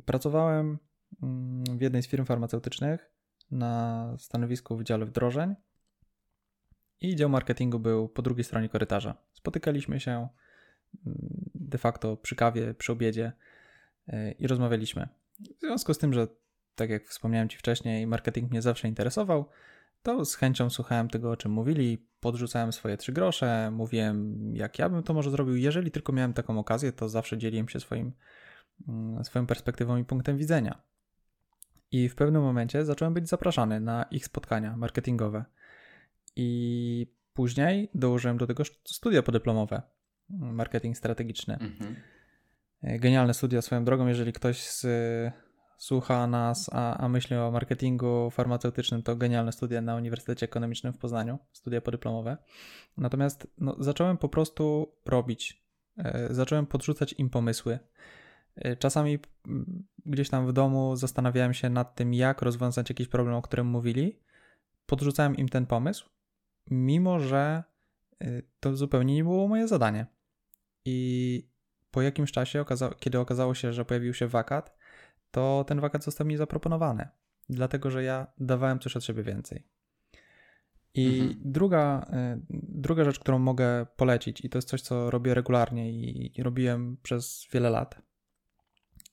[0.04, 0.78] Pracowałem
[1.78, 3.12] w jednej z firm farmaceutycznych
[3.50, 5.54] na stanowisku w dziale wdrożeń
[7.00, 9.14] i dział marketingu był po drugiej stronie korytarza.
[9.33, 10.28] Spotykaliśmy się
[11.07, 11.16] mm,
[11.54, 13.33] de facto przy kawie, przy obiedzie
[14.09, 15.09] y, i rozmawialiśmy.
[15.40, 16.26] W związku z tym, że
[16.74, 19.48] tak jak wspomniałem Ci wcześniej, marketing mnie zawsze interesował,
[20.02, 24.88] to z chęcią słuchałem tego, o czym mówili, podrzucałem swoje trzy grosze, mówiłem, jak ja
[24.88, 25.57] bym to może zrobił.
[25.57, 28.12] Jeżeli tylko miałem taką okazję, to zawsze dzieliłem się swoim,
[28.88, 30.83] mm, swoją perspektywą i punktem widzenia.
[31.90, 35.44] I w pewnym momencie zacząłem być zapraszany na ich spotkania marketingowe.
[36.37, 39.83] I później dołożyłem do tego studia podyplomowe,
[40.31, 41.55] marketing strategiczny.
[41.55, 41.96] Mhm.
[42.83, 44.87] Genialne studia swoją drogą, jeżeli ktoś z
[45.79, 50.98] słucha nas, a, a myśli o marketingu farmaceutycznym, to genialne studia na Uniwersytecie Ekonomicznym w
[50.98, 52.37] Poznaniu, studia podyplomowe.
[52.96, 55.64] Natomiast no, zacząłem po prostu robić,
[55.98, 57.79] e, zacząłem podrzucać im pomysły.
[58.58, 59.18] E, czasami
[60.06, 64.18] gdzieś tam w domu zastanawiałem się nad tym, jak rozwiązać jakiś problem, o którym mówili.
[64.86, 66.10] Podrzucałem im ten pomysł,
[66.70, 67.64] mimo że
[68.20, 70.06] e, to zupełnie nie było moje zadanie.
[70.84, 71.48] I
[71.90, 72.64] po jakimś czasie,
[73.00, 74.76] kiedy okazało się, że pojawił się wakat,
[75.30, 77.08] to ten wakat został mi zaproponowany,
[77.48, 79.66] dlatego że ja dawałem coś od siebie więcej.
[80.94, 81.40] I mhm.
[81.44, 82.06] druga,
[82.40, 86.96] y, druga rzecz, którą mogę polecić, i to jest coś, co robię regularnie i robiłem
[87.02, 88.07] przez wiele lat,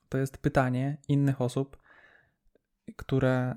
[0.09, 1.77] to jest pytanie innych osób,
[2.95, 3.55] które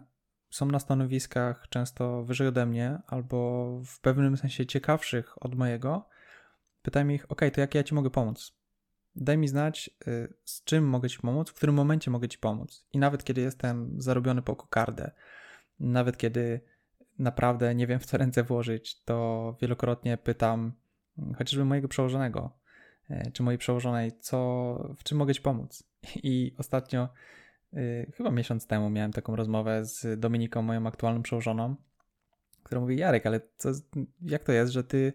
[0.50, 6.08] są na stanowiskach często wyżej ode mnie, albo w pewnym sensie ciekawszych od mojego.
[6.82, 8.58] Pytam ich, ok, to jak ja ci mogę pomóc?
[9.20, 12.86] daj mi znać, y, z czym mogę Ci pomóc, w którym momencie mogę Ci pomóc.
[12.92, 15.10] I nawet kiedy jestem zarobiony po kokardę,
[15.80, 16.60] nawet kiedy
[17.18, 20.72] naprawdę nie wiem, w co ręce włożyć, to wielokrotnie pytam
[21.18, 22.58] mm, chociażby mojego przełożonego,
[23.10, 24.38] y, czy mojej przełożonej, co,
[24.96, 25.82] w czym mogę Ci pomóc.
[26.22, 27.08] I ostatnio,
[27.74, 31.76] y, chyba miesiąc temu, miałem taką rozmowę z Dominiką, moją aktualną przełożoną,
[32.62, 33.70] która mówi: Jarek, ale co,
[34.20, 35.12] jak to jest, że Ty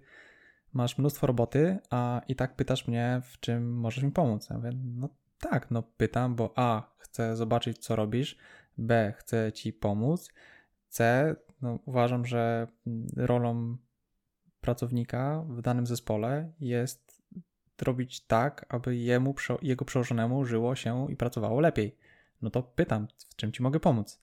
[0.74, 4.50] masz mnóstwo roboty, a i tak pytasz mnie, w czym możesz mi pomóc.
[4.50, 8.38] Ja mówię, no tak, no pytam, bo A, chcę zobaczyć, co robisz,
[8.78, 10.30] B, chcę ci pomóc,
[10.89, 12.67] C, no uważam, że
[13.15, 13.78] rolą
[14.62, 17.03] pracownika w danym zespole jest
[17.84, 21.96] robić tak, aby jemu, jego przełożonemu żyło się i pracowało lepiej.
[22.41, 24.19] No to pytam, w czym ci mogę pomóc?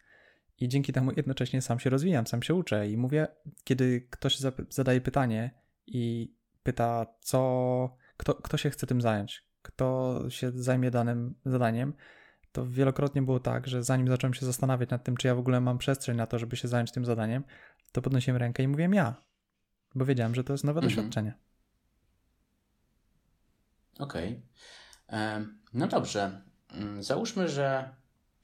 [0.61, 3.27] I dzięki temu jednocześnie sam się rozwijam, sam się uczę i mówię,
[3.65, 5.51] kiedy ktoś zadaje pytanie
[5.87, 11.93] i pyta, co, kto, kto się chce tym zająć, kto się zajmie danym zadaniem,
[12.53, 15.61] to wielokrotnie było tak, że zanim zacząłem się zastanawiać nad tym, czy ja w ogóle
[15.61, 17.45] mam przestrzeń na to, żeby się zająć tym zadaniem,
[17.93, 19.15] to podnosiłem rękę i mówiłem ja,
[19.95, 20.91] bo wiedziałem, że to jest nowe mhm.
[20.91, 21.35] doświadczenie.
[23.99, 24.43] Okej.
[25.09, 25.47] Okay.
[25.75, 26.43] No dobrze.
[26.73, 27.95] Mm, załóżmy, że,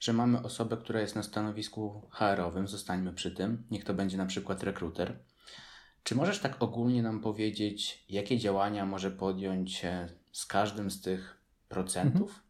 [0.00, 3.66] że mamy osobę, która jest na stanowisku HR-owym, zostańmy przy tym.
[3.70, 5.18] Niech to będzie na przykład rekruter.
[6.02, 9.82] Czy możesz tak ogólnie nam powiedzieć, jakie działania może podjąć
[10.32, 12.42] z każdym z tych procentów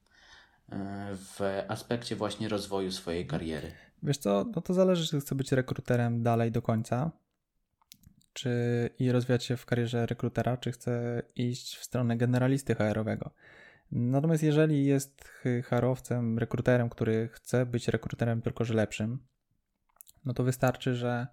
[0.69, 1.17] mhm.
[1.17, 3.73] w aspekcie właśnie rozwoju swojej kariery?
[4.03, 7.11] Wiesz co, no to zależy, czy chce być rekruterem dalej do końca,
[8.37, 13.31] czy i rozwijać się w karierze rekrutera, czy chce iść w stronę generalisty HR-owego.
[13.93, 15.29] Natomiast jeżeli jest
[15.65, 19.19] HR-owcem, rekruterem, który chce być rekruterem tylko że lepszym,
[20.25, 21.27] no to wystarczy, że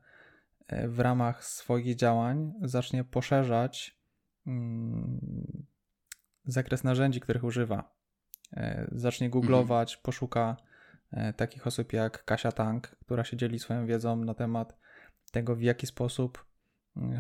[0.68, 4.00] E, w ramach swoich działań zacznie poszerzać
[4.48, 5.66] mm,
[6.46, 7.96] zakres narzędzi, których używa.
[8.54, 10.04] E, zacznie googlować, mhm.
[10.04, 10.58] poszuka
[11.12, 14.78] e, takich osób jak Kasia Tank, która się dzieli swoją wiedzą na temat
[15.32, 16.46] tego, w jaki sposób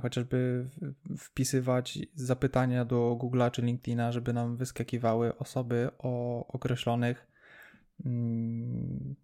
[0.01, 0.69] chociażby
[1.17, 7.27] wpisywać zapytania do Google'a czy LinkedIna, żeby nam wyskakiwały osoby o określonych
[8.05, 9.15] mm,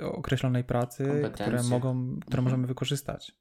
[0.00, 2.44] określonej pracy, które, mogą, które mhm.
[2.44, 3.32] możemy wykorzystać.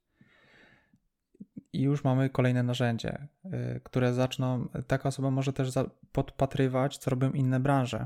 [1.74, 4.68] I już mamy kolejne narzędzie, y, które zaczną.
[4.88, 5.74] Taka osoba może też
[6.12, 8.06] podpatrywać, co robią inne branże.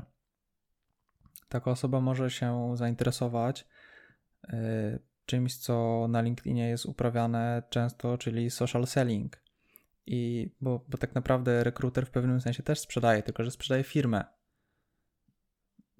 [1.48, 3.66] Taka osoba może się zainteresować
[4.44, 4.98] y,
[5.30, 9.42] czymś, co na LinkedInie jest uprawiane często, czyli social selling.
[10.06, 14.24] I bo, bo tak naprawdę rekruter w pewnym sensie też sprzedaje, tylko że sprzedaje firmę.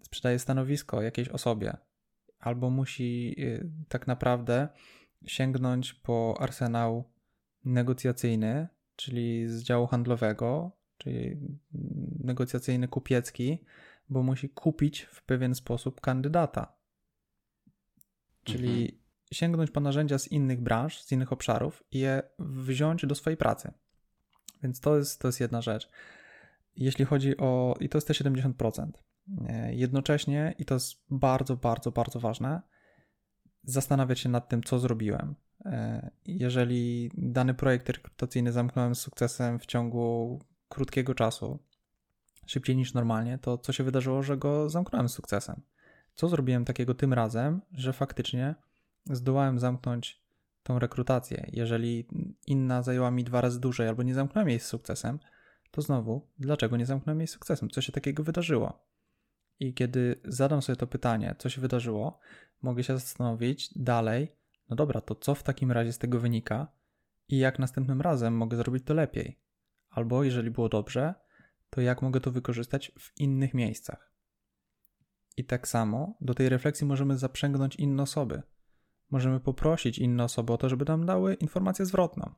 [0.03, 1.77] Sprzedaje stanowisko jakiejś osobie
[2.39, 4.69] albo musi y, tak naprawdę
[5.27, 7.11] sięgnąć po arsenał
[7.65, 11.37] negocjacyjny, czyli z działu handlowego, czyli
[12.25, 13.59] negocjacyjny kupiecki,
[14.09, 16.81] bo musi kupić w pewien sposób kandydata.
[18.45, 19.00] Czyli mhm.
[19.33, 23.73] Sięgnąć po narzędzia z innych branż, z innych obszarów i je wziąć do swojej pracy.
[24.63, 25.91] Więc to jest, to jest jedna rzecz.
[26.77, 28.91] Jeśli chodzi o, i to jest te 70%.
[29.49, 32.63] E, jednocześnie, i to jest bardzo, bardzo, bardzo ważne,
[33.65, 35.35] zastanawiać się nad tym, co zrobiłem.
[35.65, 40.39] E, jeżeli dany projekt rekrutacyjny zamknąłem z sukcesem w ciągu
[40.69, 41.59] krótkiego czasu,
[42.47, 45.63] szybciej niż normalnie, to co się wydarzyło, że go zamknąłem z sukcesem?
[46.15, 48.55] Co zrobiłem takiego tym razem, że faktycznie
[49.11, 50.23] zdołałem zamknąć
[50.63, 51.51] tą rekrutację?
[51.53, 52.09] Jeżeli
[52.47, 55.19] inna zajęła mi dwa razy dłużej albo nie zamknąłem jej z sukcesem,
[55.71, 57.71] to znowu, dlaczego nie zamknąłem jej z sukcesem?
[57.71, 58.87] Co się takiego wydarzyło?
[59.61, 62.19] I kiedy zadam sobie to pytanie, co się wydarzyło,
[62.63, 64.37] mogę się zastanowić dalej,
[64.69, 66.67] no dobra, to co w takim razie z tego wynika
[67.29, 69.41] i jak następnym razem mogę zrobić to lepiej?
[69.91, 71.15] Albo jeżeli było dobrze,
[71.71, 74.13] to jak mogę to wykorzystać w innych miejscach?
[75.37, 78.43] I tak samo do tej refleksji możemy zaprzęgnąć inne osoby.
[79.11, 82.35] Możemy poprosić inne osoby o to, żeby nam dały informację zwrotną.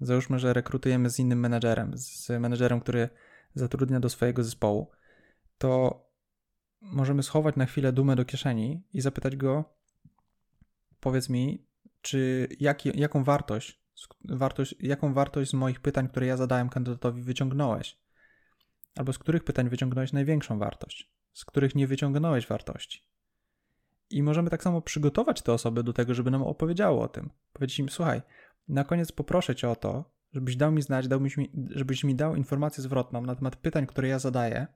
[0.00, 3.08] Załóżmy, że rekrutujemy z innym menedżerem, z menedżerem, który
[3.54, 4.90] zatrudnia do swojego zespołu,
[5.58, 6.02] to
[6.80, 9.64] możemy schować na chwilę dumę do kieszeni i zapytać go,
[11.00, 11.66] powiedz mi,
[12.00, 12.48] czy
[12.94, 13.82] jaką wartość,
[14.24, 17.98] wartość, jaką wartość z moich pytań, które ja zadałem kandydatowi, wyciągnąłeś?
[18.96, 21.12] Albo z których pytań wyciągnąłeś największą wartość?
[21.32, 23.02] Z których nie wyciągnąłeś wartości?
[24.10, 27.30] I możemy tak samo przygotować te osoby do tego, żeby nam opowiedziało o tym.
[27.52, 28.22] Powiedzieć im, słuchaj,
[28.68, 31.30] na koniec poproszę cię o to, żebyś dał mi znać, dał mi,
[31.70, 34.66] żebyś mi dał informację zwrotną na temat pytań, które ja zadaję,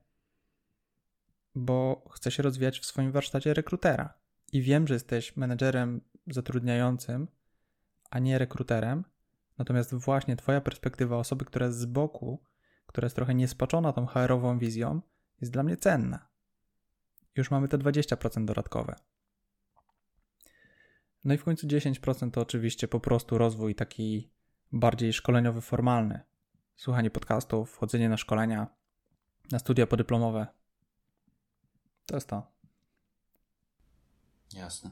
[1.55, 4.13] bo chcę się rozwijać w swoim warsztacie rekrutera.
[4.51, 7.27] I wiem, że jesteś menedżerem zatrudniającym,
[8.09, 9.03] a nie rekruterem.
[9.57, 12.43] Natomiast właśnie Twoja perspektywa osoby, która jest z boku,
[12.87, 15.01] która jest trochę niespaczona tą HR-ową wizją,
[15.41, 16.27] jest dla mnie cenna.
[17.35, 18.95] Już mamy te 20% dodatkowe.
[21.23, 24.29] No i w końcu 10% to oczywiście po prostu rozwój taki
[24.71, 26.19] bardziej szkoleniowy, formalny.
[26.75, 28.67] Słuchanie podcastów, chodzenie na szkolenia,
[29.51, 30.47] na studia podyplomowe.
[32.05, 32.51] To jest to.
[34.53, 34.89] Jasne.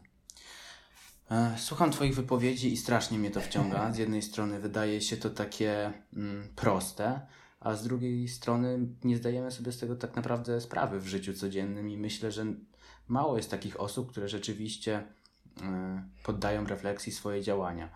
[1.32, 3.92] E, słucham Twoich wypowiedzi i strasznie mnie to wciąga.
[3.94, 7.28] Z jednej strony wydaje się to takie mm, proste,
[7.60, 11.90] a z drugiej strony nie zdajemy sobie z tego tak naprawdę sprawy w życiu codziennym
[11.90, 12.46] i myślę, że
[13.08, 15.08] mało jest takich osób, które rzeczywiście
[16.24, 17.90] poddają refleksji swoje działania.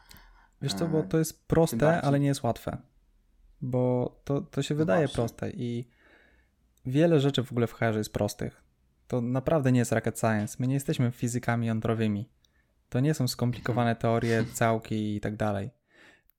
[0.62, 2.78] Wiesz co, bo to jest proste, ale nie jest łatwe.
[3.62, 5.90] Bo to, to się no wydaje proste i
[6.86, 8.64] wiele rzeczy w ogóle w HR jest prostych.
[9.08, 10.58] To naprawdę nie jest rocket science.
[10.60, 12.30] My nie jesteśmy fizykami jądrowymi.
[12.90, 15.70] To nie są skomplikowane teorie, całki i tak dalej.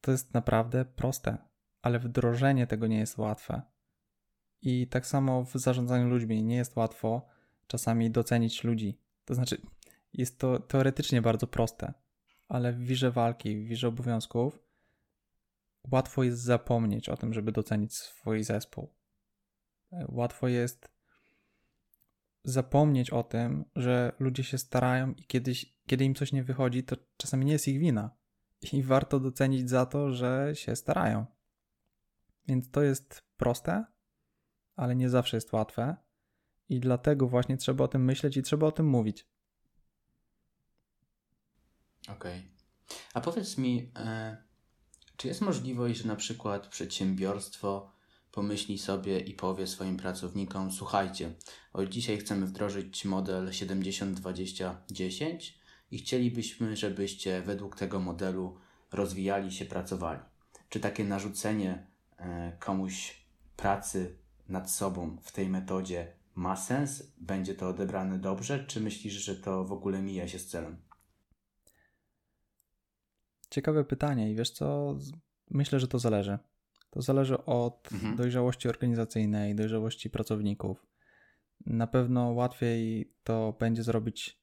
[0.01, 1.39] To jest naprawdę proste,
[1.83, 3.63] ale wdrożenie tego nie jest łatwe.
[4.63, 7.29] I tak samo w zarządzaniu ludźmi nie jest łatwo
[7.67, 9.01] czasami docenić ludzi.
[9.25, 9.61] To znaczy,
[10.17, 11.95] jest to teoretycznie bardzo proste,
[12.49, 14.67] ale w wirze walki, w wirze obowiązków
[15.93, 18.95] łatwo jest zapomnieć o tym, żeby docenić swój zespół.
[20.09, 20.89] Łatwo jest
[22.45, 26.97] zapomnieć o tym, że ludzie się starają i kiedyś, kiedy im coś nie wychodzi, to
[27.17, 28.17] czasami nie jest ich wina.
[28.73, 31.27] I warto docenić za to, że się starają.
[32.47, 33.85] Więc to jest proste,
[34.77, 35.97] ale nie zawsze jest łatwe.
[36.69, 39.29] I dlatego właśnie trzeba o tym myśleć i trzeba o tym mówić.
[42.09, 42.39] Okej.
[42.39, 42.43] Okay.
[43.15, 44.37] A powiedz mi, e,
[45.17, 47.91] czy jest możliwość, że na przykład przedsiębiorstwo
[48.33, 51.33] pomyśli sobie i powie swoim pracownikom: Słuchajcie,
[51.73, 55.53] od dzisiaj chcemy wdrożyć model 70-20-10
[55.91, 58.59] i chcielibyśmy, żebyście według tego modelu
[58.93, 60.21] rozwijali się, pracowali.
[60.69, 67.03] Czy takie narzucenie e, komuś pracy nad sobą w tej metodzie ma sens?
[67.19, 68.65] Będzie to odebrane dobrze?
[68.65, 70.86] Czy myślisz, że to w ogóle mija się z celem?
[73.51, 74.99] Ciekawe pytanie i wiesz co?
[75.51, 76.39] Myślę, że to zależy.
[76.91, 78.17] To zależy od mhm.
[78.17, 80.87] dojrzałości organizacyjnej, dojrzałości pracowników.
[81.67, 84.41] Na pewno łatwiej to będzie zrobić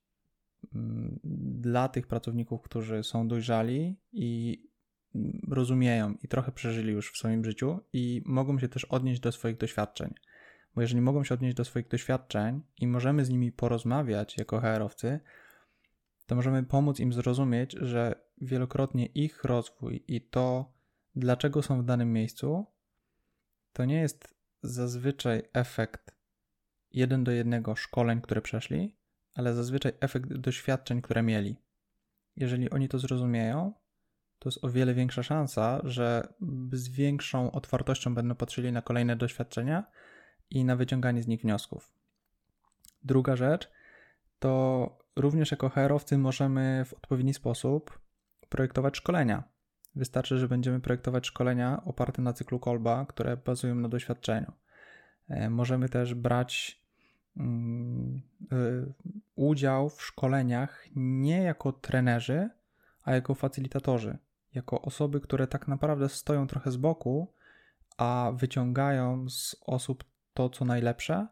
[0.76, 1.20] mm,
[1.62, 4.64] dla tych pracowników, którzy są dojrzali i
[5.16, 9.32] mm, rozumieją i trochę przeżyli już w swoim życiu i mogą się też odnieść do
[9.32, 10.14] swoich doświadczeń.
[10.76, 15.20] Bo jeżeli mogą się odnieść do swoich doświadczeń i możemy z nimi porozmawiać jako HR-owcy,
[16.26, 20.74] to możemy pomóc im zrozumieć, że wielokrotnie ich rozwój i to,
[21.16, 22.66] dlaczego są w danym miejscu,
[23.74, 26.16] to nie jest zazwyczaj efekt
[26.92, 28.96] jeden do jednego szkoleń, które przeszli,
[29.36, 31.56] ale zazwyczaj efekt doświadczeń, które mieli.
[32.36, 33.74] Jeżeli oni to zrozumieją,
[34.40, 36.34] to jest o wiele większa szansa, że
[36.72, 39.84] z większą otwartością będą patrzyli na kolejne doświadczenia
[40.50, 41.94] i na wyciąganie z nich wniosków.
[43.04, 43.72] Druga rzecz
[44.40, 48.03] to również jako HR-owcy możemy w odpowiedni sposób
[48.54, 49.44] projektować szkolenia.
[49.96, 54.52] Wystarczy, że będziemy projektować szkolenia oparte na cyklu Kolba, które bazują na doświadczeniu.
[55.28, 56.82] E, możemy też brać
[57.38, 58.94] mm, y,
[59.36, 62.50] udział w szkoleniach nie jako trenerzy,
[63.04, 64.18] a jako facylitatorzy,
[64.54, 67.34] jako osoby, które tak naprawdę stoją trochę z boku,
[67.98, 71.28] a wyciągają z osób to, co najlepsze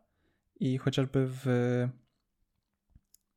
[0.60, 1.42] i chociażby w,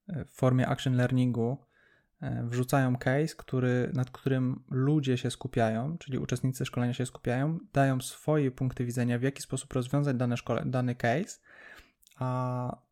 [0.09, 1.74] w formie action learningu e,
[2.21, 8.51] wrzucają case, który, nad którym ludzie się skupiają, czyli uczestnicy szkolenia się skupiają, dają swoje
[8.51, 11.39] punkty widzenia, w jaki sposób rozwiązać dane szkole, dany case,
[12.17, 12.85] a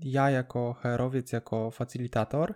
[0.00, 2.54] ja jako HR-owiec, jako facilitator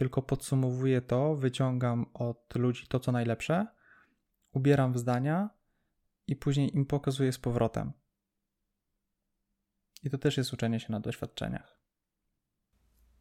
[0.00, 3.66] tylko podsumowuję to, wyciągam od ludzi to, co najlepsze,
[4.52, 5.50] ubieram w zdania
[6.26, 7.92] i później im pokazuję z powrotem.
[10.02, 11.80] I to też jest uczenie się na doświadczeniach.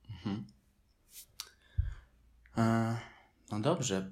[0.09, 0.45] Mhm.
[2.59, 2.95] E,
[3.51, 4.11] no dobrze.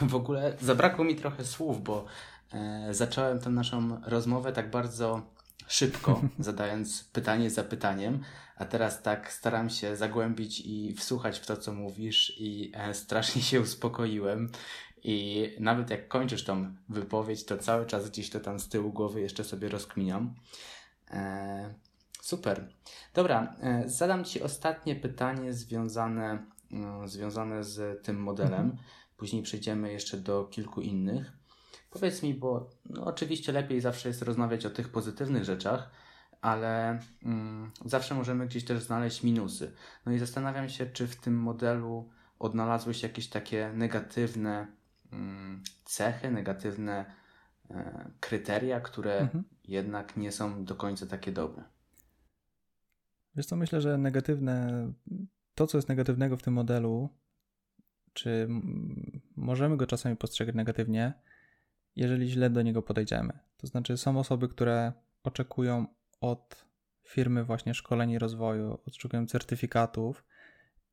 [0.00, 2.04] W ogóle zabrakło mi trochę słów, bo
[2.52, 5.22] e, zacząłem tę naszą rozmowę tak bardzo
[5.66, 8.22] szybko, zadając pytanie za pytaniem,
[8.56, 13.42] a teraz tak staram się zagłębić i wsłuchać w to, co mówisz, i e, strasznie
[13.42, 14.48] się uspokoiłem.
[15.02, 19.20] I nawet jak kończysz tą wypowiedź, to cały czas gdzieś to tam z tyłu głowy
[19.20, 20.34] jeszcze sobie rozkminiam.
[22.22, 22.68] Super.
[23.14, 23.56] Dobra,
[23.86, 26.46] zadam Ci ostatnie pytanie związane,
[27.06, 28.60] związane z tym modelem.
[28.60, 28.78] Mhm.
[29.16, 31.32] Później przejdziemy jeszcze do kilku innych.
[31.90, 35.90] Powiedz mi, bo no, oczywiście lepiej zawsze jest rozmawiać o tych pozytywnych rzeczach,
[36.40, 39.72] ale mm, zawsze możemy gdzieś też znaleźć minusy.
[40.06, 44.66] No i zastanawiam się, czy w tym modelu odnalazłeś jakieś takie negatywne
[45.12, 47.14] mm, cechy, negatywne
[47.70, 49.44] e, kryteria, które mhm.
[49.64, 51.64] jednak nie są do końca takie dobre.
[53.34, 54.86] Wiesz co, myślę, że negatywne,
[55.60, 57.08] to co jest negatywnego w tym modelu,
[58.12, 58.48] czy
[59.36, 61.12] możemy go czasami postrzegać negatywnie,
[61.96, 63.38] jeżeli źle do niego podejdziemy.
[63.56, 64.92] To znaczy, są osoby, które
[65.22, 65.86] oczekują
[66.20, 66.64] od
[67.06, 70.24] firmy właśnie szkoleń i rozwoju, oczekują certyfikatów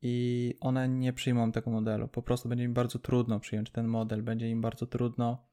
[0.01, 2.07] i one nie przyjmą tego modelu.
[2.07, 5.47] Po prostu będzie im bardzo trudno przyjąć ten model, będzie im bardzo trudno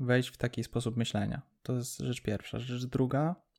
[0.00, 1.42] wejść w taki sposób myślenia.
[1.62, 2.58] To jest rzecz pierwsza.
[2.58, 3.51] Rzecz druga.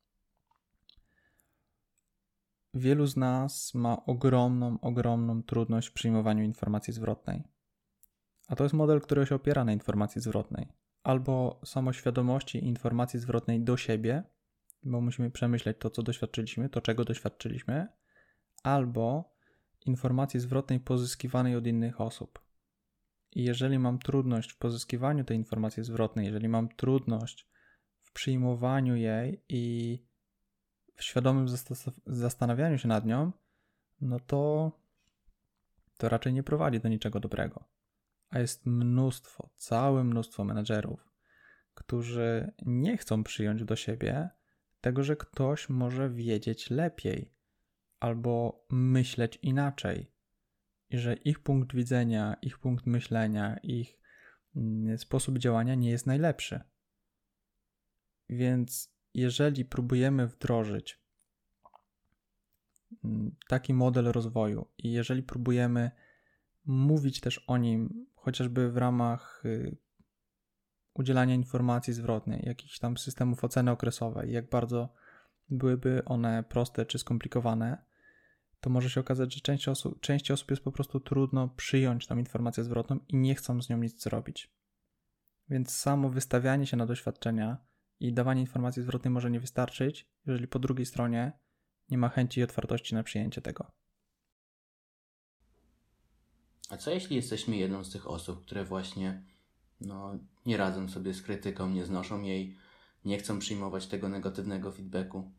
[2.74, 7.44] Wielu z nas ma ogromną, ogromną trudność w przyjmowaniu informacji zwrotnej.
[8.48, 10.68] A to jest model, który się opiera na informacji zwrotnej.
[11.04, 14.24] Albo samoświadomości informacji zwrotnej do siebie,
[14.84, 17.88] bo musimy przemyśleć to, co doświadczyliśmy, to, czego doświadczyliśmy,
[18.64, 19.34] albo
[19.86, 22.40] informacji zwrotnej pozyskiwanej od innych osób.
[23.32, 27.48] I jeżeli mam trudność w pozyskiwaniu tej informacji zwrotnej, jeżeli mam trudność
[28.02, 30.00] w przyjmowaniu jej i
[30.96, 31.48] w świadomym
[32.06, 33.32] zastanawianiu się nad nią,
[34.02, 34.72] no to
[35.98, 37.74] to raczej nie prowadzi do niczego dobrego
[38.34, 41.12] a jest mnóstwo, całe mnóstwo menedżerów,
[41.74, 44.30] którzy nie chcą przyjąć do siebie
[44.82, 47.34] tego, że ktoś może wiedzieć lepiej
[48.00, 50.12] albo myśleć inaczej,
[50.90, 54.00] i że ich punkt widzenia, ich punkt myślenia, ich
[54.56, 56.60] mm, sposób działania nie jest najlepszy.
[58.30, 61.00] Więc jeżeli próbujemy wdrożyć
[63.04, 65.92] mm, taki model rozwoju i jeżeli próbujemy
[66.66, 69.78] mówić też o nim, chociażby w ramach y,
[70.94, 74.94] udzielania informacji zwrotnej, jakichś tam systemów oceny okresowej, jak bardzo
[75.50, 77.84] byłyby one proste czy skomplikowane,
[78.60, 82.18] to może się okazać, że część osób, części osób jest po prostu trudno przyjąć tą
[82.18, 84.52] informację zwrotną i nie chcą z nią nic zrobić.
[85.50, 87.58] Więc samo wystawianie się na doświadczenia
[88.00, 91.32] i dawanie informacji zwrotnej może nie wystarczyć, jeżeli po drugiej stronie
[91.90, 93.72] nie ma chęci i otwartości na przyjęcie tego.
[96.70, 99.24] A co jeśli jesteśmy jedną z tych osób, które właśnie
[99.82, 102.58] no, nie radzą sobie z krytyką, nie znoszą jej,
[103.06, 105.32] nie chcą przyjmować tego negatywnego feedbacku?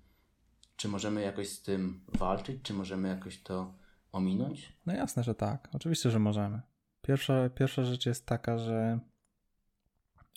[0.76, 2.62] Czy możemy jakoś z tym walczyć?
[2.62, 3.74] Czy możemy jakoś to
[4.12, 4.72] ominąć?
[4.86, 5.68] No jasne, że tak.
[5.72, 6.60] Oczywiście, że możemy.
[7.02, 9.00] Pierwsza, pierwsza rzecz jest taka, że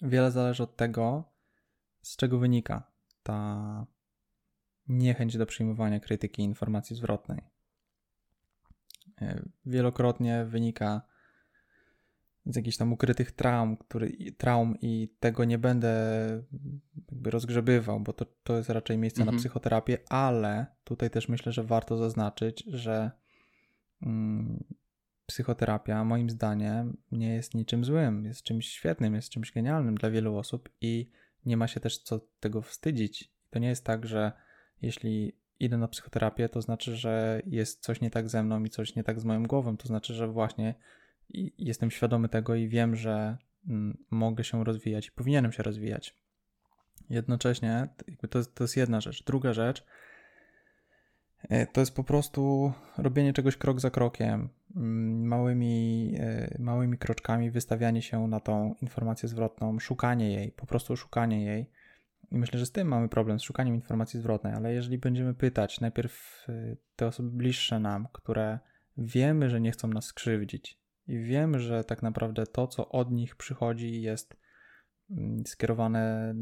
[0.01, 1.23] wiele zależy od tego,
[2.07, 2.91] z czego wynika
[3.23, 3.85] ta
[4.87, 7.41] niechęć do przyjmowania krytyki i informacji zwrotnej.
[9.21, 11.01] E, wielokrotnie wynika
[12.45, 15.93] z jakichś tam ukrytych traum, który, traum i tego nie będę
[17.11, 19.35] jakby rozgrzebywał, bo to, to jest raczej miejsce mhm.
[19.35, 23.11] na psychoterapię, ale tutaj też myślę, że warto zaznaczyć, że
[24.01, 24.63] mm,
[25.25, 30.37] psychoterapia moim zdaniem nie jest niczym złym, jest czymś świetnym, jest czymś genialnym dla wielu
[30.37, 31.09] osób i
[31.45, 33.31] nie ma się też co tego wstydzić.
[33.49, 34.31] To nie jest tak, że
[34.81, 38.95] jeśli idę na psychoterapię, to znaczy, że jest coś nie tak ze mną i coś
[38.95, 39.77] nie tak z moją głową.
[39.77, 40.75] To znaczy, że właśnie
[41.57, 46.15] jestem świadomy tego i wiem, że mm, mogę się rozwijać i powinienem się rozwijać.
[47.09, 47.87] Jednocześnie
[48.29, 49.23] to, to jest jedna rzecz.
[49.23, 49.85] Druga rzecz
[51.73, 58.01] to jest po prostu robienie czegoś krok za krokiem, mm, małymi, e, małymi kroczkami, wystawianie
[58.01, 61.69] się na tą informację zwrotną, szukanie jej, po prostu szukanie jej.
[62.31, 65.81] I myślę, że z tym mamy problem, z szukaniem informacji zwrotnej, ale jeżeli będziemy pytać
[65.81, 68.59] najpierw e, te osoby bliższe nam, które
[68.97, 73.35] wiemy, że nie chcą nas skrzywdzić i wiemy, że tak naprawdę to, co od nich
[73.35, 74.37] przychodzi, jest
[75.11, 76.33] Mm, skierowane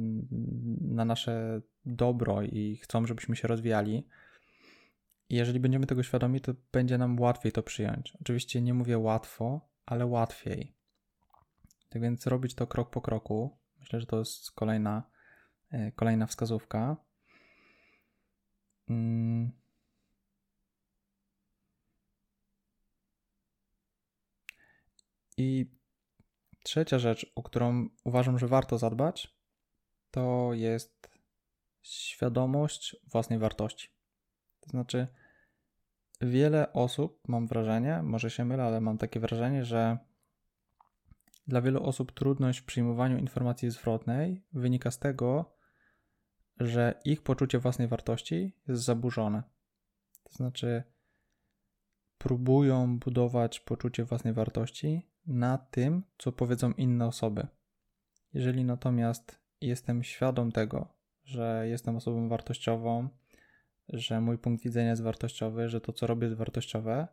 [0.82, 4.08] na nasze dobro i chcą, żebyśmy się rozwijali.
[5.30, 8.18] I jeżeli będziemy tego świadomi, to będzie nam łatwiej to przyjąć.
[8.22, 10.76] Oczywiście nie mówię łatwo, ale łatwiej.
[11.90, 13.58] Tak więc robić to krok po kroku.
[13.80, 15.04] Myślę, że to jest kolejna,
[15.72, 16.98] e, kolejna wskazówka.
[18.90, 19.52] Mm.
[25.38, 25.76] I
[26.66, 29.36] Trzecia rzecz, o którą uważam, że warto zadbać,
[30.12, 31.10] to jest
[31.82, 33.95] świadomość własnej wartości.
[34.66, 35.08] To znaczy,
[36.22, 39.98] wiele osób, mam wrażenie, może się mylę, ale mam takie wrażenie, że
[41.48, 45.56] dla wielu osób trudność w przyjmowaniu informacji zwrotnej wynika z tego,
[46.60, 49.44] że ich poczucie własnej wartości jest zaburzone.
[50.24, 50.84] To znaczy,
[52.18, 57.48] próbują budować poczucie własnej wartości na tym, co powiedzą inne osoby.
[58.34, 60.94] Jeżeli natomiast jestem świadom tego,
[61.24, 63.10] że jestem osobą wartościową,
[63.90, 67.08] że mój punkt widzenia jest wartościowy, że to, co robię, jest wartościowe,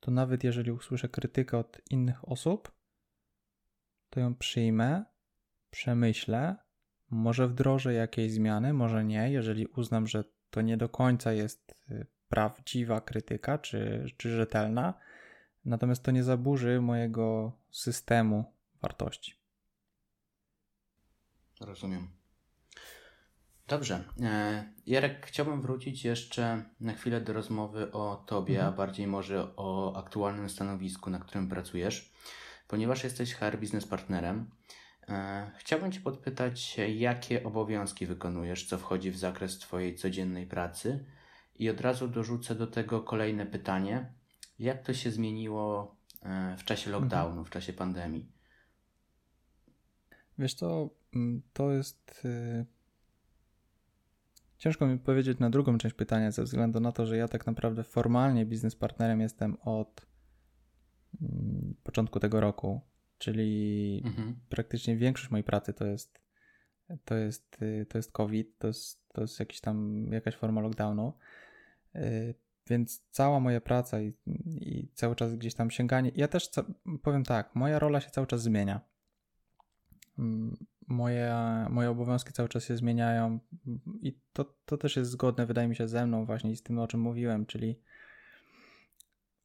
[0.00, 2.72] to nawet jeżeli usłyszę krytykę od innych osób,
[4.10, 5.04] to ją przyjmę,
[5.70, 6.56] przemyślę,
[7.10, 12.06] może wdrożę jakieś zmiany, może nie, jeżeli uznam, że to nie do końca jest y,
[12.28, 14.94] prawdziwa krytyka czy, czy rzetelna,
[15.64, 19.34] Natomiast to nie zaburzy mojego systemu wartości.
[21.60, 22.21] Rozumiem.
[23.72, 24.04] Dobrze.
[24.22, 28.74] E, Jarek, chciałbym wrócić jeszcze na chwilę do rozmowy o Tobie, mhm.
[28.74, 32.12] a bardziej może o aktualnym stanowisku, na którym pracujesz.
[32.68, 34.50] Ponieważ jesteś HR Business Partnerem,
[35.08, 41.04] e, chciałbym Cię podpytać, jakie obowiązki wykonujesz, co wchodzi w zakres Twojej codziennej pracy
[41.54, 44.12] i od razu dorzucę do tego kolejne pytanie.
[44.58, 47.02] Jak to się zmieniło e, w czasie mhm.
[47.02, 48.32] lockdownu, w czasie pandemii?
[50.38, 52.26] Wiesz co, mm, to jest...
[54.62, 57.84] Ciężko mi powiedzieć na drugą część pytania, ze względu na to, że ja tak naprawdę
[57.84, 60.06] formalnie biznes partnerem jestem od
[61.22, 62.80] mm, początku tego roku,
[63.18, 64.36] czyli mhm.
[64.48, 66.20] praktycznie większość mojej pracy to jest
[67.04, 71.12] to jest, y, to jest COVID, to jest, to jest jakiś tam, jakaś forma lockdownu.
[71.96, 72.34] Y,
[72.66, 74.14] więc cała moja praca i,
[74.46, 76.10] i cały czas gdzieś tam sięganie.
[76.14, 76.50] Ja też
[77.02, 78.80] powiem tak, moja rola się cały czas zmienia.
[80.88, 81.34] Moje,
[81.70, 83.38] moje obowiązki cały czas się zmieniają
[84.02, 86.78] i to, to też jest zgodne, wydaje mi się, ze mną właśnie i z tym,
[86.78, 87.80] o czym mówiłem, czyli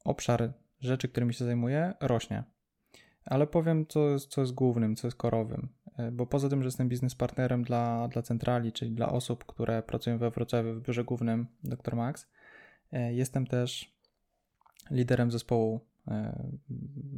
[0.04, 2.44] obszar rzeczy, którymi się zajmuję, rośnie.
[3.24, 5.68] Ale powiem, co jest, co jest głównym, co jest korowym.
[5.96, 9.82] E, bo poza tym, że jestem biznes partnerem dla, dla centrali, czyli dla osób, które
[9.82, 11.96] pracują we Wrocławiu w biurze głównym Dr.
[11.96, 12.26] Max,
[12.92, 13.98] E, jestem też
[14.90, 15.87] liderem zespołu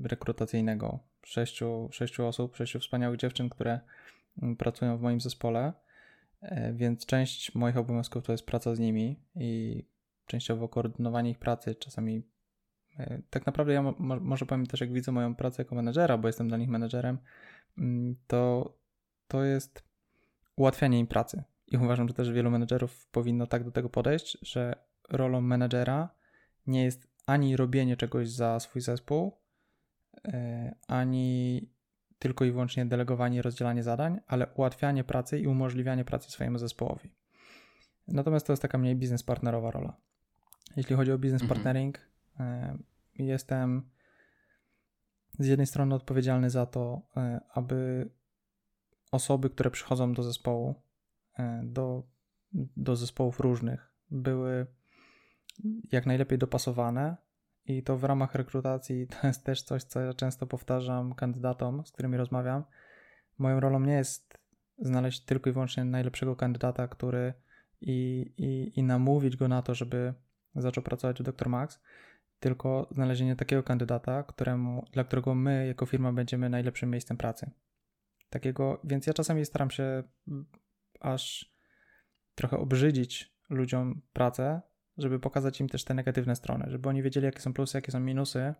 [0.05, 0.99] rekrutacyjnego.
[1.23, 3.81] Sześciu, sześciu osób, sześciu wspaniałych dziewczyn, które
[4.43, 5.73] mm, pracują w moim zespole,
[6.41, 9.85] e, więc część moich obowiązków to jest praca z nimi i
[10.27, 11.75] częściowo koordynowanie ich pracy.
[11.75, 12.23] Czasami
[13.31, 16.57] tak naprawdę ja może powiem też, jak widzę moją pracę jako menedżera, bo jestem dla
[16.57, 17.19] nich menedżerem,
[17.79, 18.73] mm, to
[19.29, 19.85] to jest
[20.57, 21.43] ułatwianie im pracy.
[21.67, 24.75] I uważam, że też wielu menedżerów powinno tak do tego podejść, że
[25.11, 26.09] rolą menedżera
[26.67, 29.39] nie jest ani robienie czegoś za swój zespół,
[30.25, 31.69] e, ani
[32.19, 37.15] tylko i wyłącznie delegowanie, rozdzielanie zadań, ale ułatwianie pracy i umożliwianie pracy swojemu zespołowi.
[38.09, 39.97] Natomiast to jest taka mniej biznes partnerowa rola.
[40.77, 41.57] Jeśli chodzi o business mhm.
[41.57, 41.99] partnering,
[42.41, 42.79] e,
[43.19, 43.91] jestem
[45.39, 48.11] z jednej strony odpowiedzialny za to, e, aby
[49.13, 50.83] osoby, które przychodzą do zespołu,
[51.63, 52.03] do,
[52.77, 54.67] do zespołów różnych, były
[55.93, 57.17] jak najlepiej dopasowane.
[57.65, 61.93] I to w ramach rekrutacji to jest też coś, co ja często powtarzam kandydatom, z
[61.93, 62.65] którymi rozmawiam.
[63.39, 64.39] Moją rolą nie jest
[64.79, 67.35] znaleźć tylko i wyłącznie najlepszego kandydata, który
[67.81, 70.15] i, i, i namówić go na to, żeby
[70.55, 71.49] zaczął pracować u Dr.
[71.49, 71.81] Max,
[72.41, 77.51] tylko znalezienie takiego kandydata, któremu, dla którego my jako firma będziemy najlepszym miejscem pracy.
[78.31, 80.03] Takiego, więc ja czasami staram się
[81.01, 81.55] aż
[82.35, 84.61] trochę obrzydzić ludziom pracę,
[85.01, 88.01] żeby pokazać im też te negatywne strony, żeby oni wiedzieli, jakie są plusy, jakie są
[88.01, 88.55] minusy,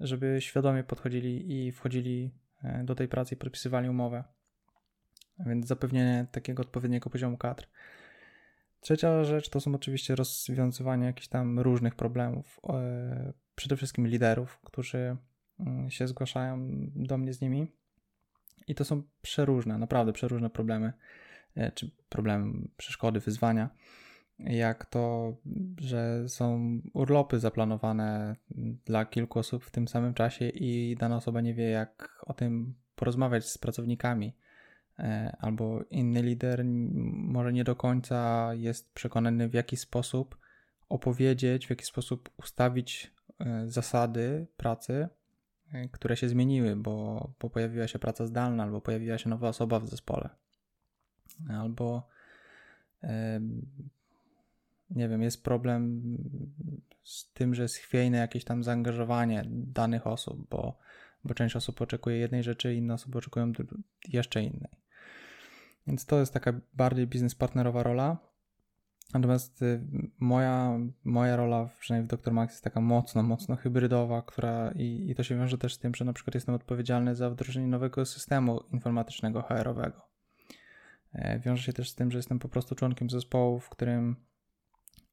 [0.00, 2.30] żeby świadomie podchodzili i wchodzili
[2.62, 4.24] e, do tej pracy i podpisywali umowę.
[5.38, 7.66] Więc zapewnienie takiego odpowiedniego poziomu kadr.
[8.80, 12.60] Trzecia rzecz to są oczywiście rozwiązywanie jakichś tam różnych problemów.
[12.68, 15.16] E, przede wszystkim liderów, którzy
[15.60, 17.72] mm, się zgłaszają do mnie z nimi.
[18.68, 20.92] I to są przeróżne, naprawdę przeróżne problemy,
[21.56, 23.70] e, czy problemy, przeszkody, wyzwania.
[24.38, 25.34] Jak to,
[25.80, 28.36] że są urlopy zaplanowane
[28.84, 32.74] dla kilku osób w tym samym czasie i dana osoba nie wie, jak o tym
[32.96, 34.36] porozmawiać z pracownikami.
[34.98, 40.38] E, albo inny lider może nie do końca jest przekonany, w jaki sposób
[40.88, 45.08] opowiedzieć, w jaki sposób ustawić e, zasady pracy,
[45.72, 49.80] e, które się zmieniły, bo, bo pojawiła się praca zdalna, albo pojawiła się nowa osoba
[49.80, 50.28] w zespole,
[51.50, 52.08] albo
[54.94, 56.02] nie wiem, jest problem
[57.02, 60.78] z tym, że jest chwiejne jakieś tam zaangażowanie danych osób, bo,
[61.24, 63.52] bo część osób oczekuje jednej rzeczy, inne osoby oczekują
[64.08, 64.70] jeszcze innej.
[65.86, 68.16] Więc to jest taka bardziej biznes partnerowa rola.
[69.14, 69.80] Natomiast y,
[70.18, 72.32] moja, moja rola, przynajmniej w Dr.
[72.32, 75.94] Max, jest taka mocno, mocno hybrydowa, która i, i to się wiąże też z tym,
[75.94, 80.00] że na przykład jestem odpowiedzialny za wdrożenie nowego systemu informatycznego HR-owego.
[81.12, 84.16] E, wiąże się też z tym, że jestem po prostu członkiem zespołu, w którym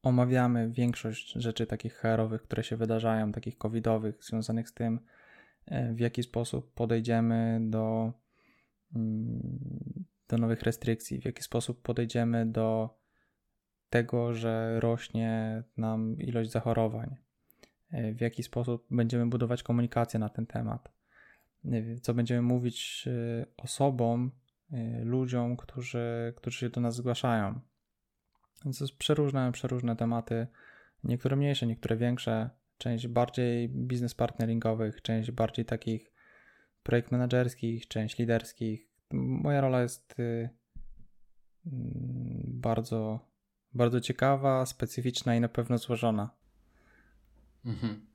[0.02, 5.00] omawiamy większość rzeczy takich HR-owych, które się wydarzają, takich covidowych, związanych z tym,
[5.66, 8.12] e, w jaki sposób podejdziemy do
[8.96, 12.98] mm, do nowych restrykcji, w jaki sposób podejdziemy do
[13.90, 17.16] tego, że rośnie nam ilość zachorowań,
[18.14, 20.92] w jaki sposób będziemy budować komunikację na ten temat,
[22.02, 24.30] co będziemy mówić e, osobom,
[24.72, 27.60] e, ludziom, którzy, którzy się do nas zgłaszają.
[28.64, 30.46] Więc to są przeróżne, przeróżne tematy,
[31.04, 36.12] niektóre mniejsze, niektóre większe, część bardziej biznes partneringowych, część bardziej takich
[36.82, 40.48] projekt menedżerskich, część liderskich, moja rola jest y,
[41.66, 43.28] mm, bardzo,
[43.74, 46.30] bardzo ciekawa, specyficzna i na pewno złożona.
[47.64, 48.06] Mhm.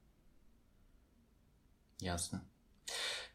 [2.02, 2.40] Jasne.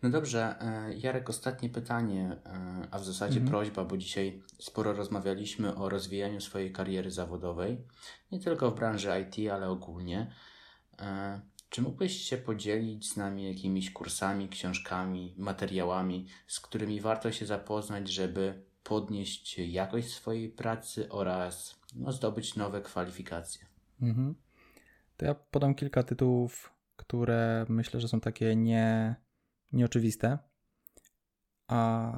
[0.03, 3.50] No dobrze, e, Jarek, ostatnie pytanie, e, a w zasadzie mhm.
[3.50, 7.78] prośba, bo dzisiaj sporo rozmawialiśmy o rozwijaniu swojej kariery zawodowej,
[8.32, 10.32] nie tylko w branży IT, ale ogólnie.
[10.98, 17.46] E, czy mógłbyś się podzielić z nami jakimiś kursami, książkami, materiałami, z którymi warto się
[17.46, 23.66] zapoznać, żeby podnieść jakość swojej pracy oraz no, zdobyć nowe kwalifikacje?
[24.03, 24.34] Mhm.
[25.16, 29.14] To ja podam kilka tytułów, które myślę, że są takie nie,
[29.73, 30.39] nieoczywiste,
[31.68, 32.12] a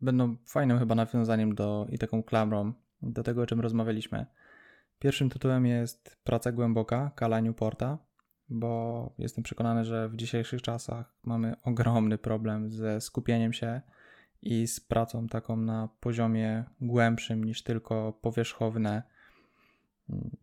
[0.00, 4.26] będą fajnym chyba nawiązaniem do i taką klamrą do tego, o czym rozmawialiśmy.
[4.98, 7.98] Pierwszym tytułem jest Praca głęboka Kala Newporta
[8.48, 13.80] bo jestem przekonany, że w dzisiejszych czasach mamy ogromny problem ze skupieniem się
[14.42, 19.02] i z pracą taką na poziomie głębszym niż tylko powierzchowne,
[20.10, 20.36] mm,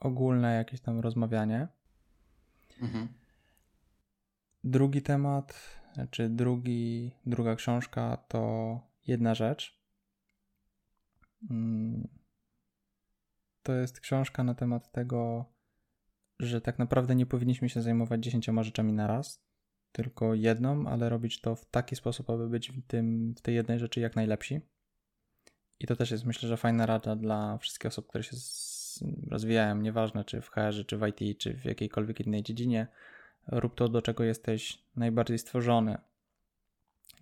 [0.00, 1.68] ogólne jakieś tam rozmawianie.
[2.82, 3.08] Mhm.
[4.64, 5.80] Drugi temat,
[6.10, 9.80] czy drugi, druga książka to jedna rzecz.
[11.50, 12.08] Mm,
[13.62, 15.44] to jest książka na temat tego,
[16.38, 19.44] że tak naprawdę nie powinniśmy się zajmować dziesięcioma rzeczami na raz,
[19.92, 23.78] tylko jedną, ale robić to w taki sposób, aby być w, tym, w tej jednej
[23.78, 24.60] rzeczy jak najlepsi.
[25.80, 28.36] I to też jest myślę, że fajna rada dla wszystkich osób, które się
[29.30, 32.86] rozwijają, nieważne czy w HR, czy w IT, czy w jakiejkolwiek innej dziedzinie.
[33.48, 35.98] Rób to, do czego jesteś najbardziej stworzony.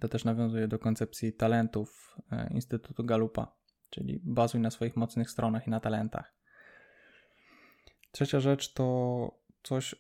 [0.01, 3.57] To też nawiązuje do koncepcji talentów e, Instytutu Galupa,
[3.91, 6.37] czyli bazuj na swoich mocnych stronach i na talentach.
[8.11, 9.97] Trzecia rzecz to coś, y,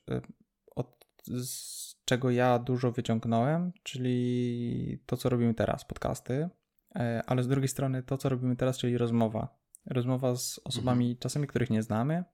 [0.77, 6.49] od, z czego ja dużo wyciągnąłem, czyli to, co robimy teraz, podcasty,
[6.95, 9.59] e, ale z drugiej strony to, co robimy teraz, czyli rozmowa.
[9.87, 11.18] Rozmowa z osobami, mhm.
[11.18, 12.24] czasami których nie znamy,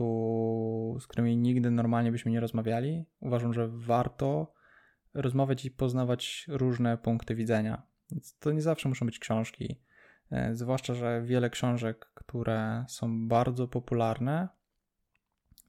[0.00, 3.04] kto, z którymi nigdy normalnie byśmy nie rozmawiali.
[3.20, 4.54] Uważam, że warto
[5.14, 7.82] rozmawiać i poznawać różne punkty widzenia.
[8.10, 9.80] Więc to nie zawsze muszą być książki.
[10.30, 14.48] E, zwłaszcza, że wiele książek, które są bardzo popularne,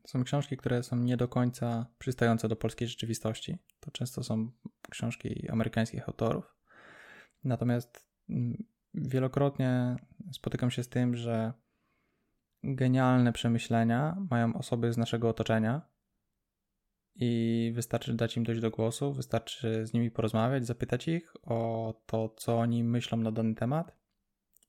[0.06, 3.58] są książki, które są nie do końca przystające do polskiej rzeczywistości.
[3.80, 4.52] To często są
[4.90, 6.56] książki amerykańskich autorów.
[7.44, 8.64] Natomiast mm,
[8.94, 9.96] wielokrotnie
[10.32, 11.54] spotykam się z tym, że
[12.64, 15.82] genialne przemyślenia mają osoby z naszego otoczenia
[17.16, 22.30] i wystarczy dać im dojść do głosu, wystarczy z nimi porozmawiać, zapytać ich o to,
[22.30, 23.96] co oni myślą na dany temat.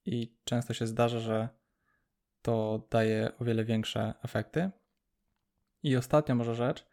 [0.05, 1.49] I często się zdarza, że
[2.43, 4.71] to daje o wiele większe efekty.
[5.83, 6.87] I ostatnia może rzecz,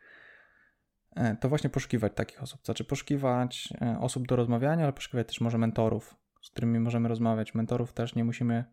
[1.16, 2.66] e, to właśnie poszukiwać takich osób.
[2.66, 7.56] Znaczy poszukiwać e, osób do rozmawiania, ale poszukiwać też może mentorów, z którymi możemy rozmawiać.
[7.56, 8.66] Mentorów też nie musimy,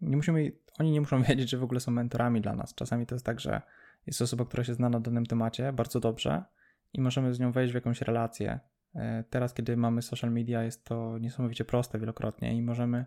[0.00, 2.74] nie musimy, oni nie muszą wiedzieć, że w ogóle są mentorami dla nas.
[2.74, 3.62] Czasami to jest tak, że
[4.06, 6.44] jest osoba, która się zna na danym temacie bardzo dobrze
[6.92, 8.60] i możemy z nią wejść w jakąś relację.
[8.94, 13.06] E, teraz, kiedy mamy social media, jest to niesamowicie proste wielokrotnie i możemy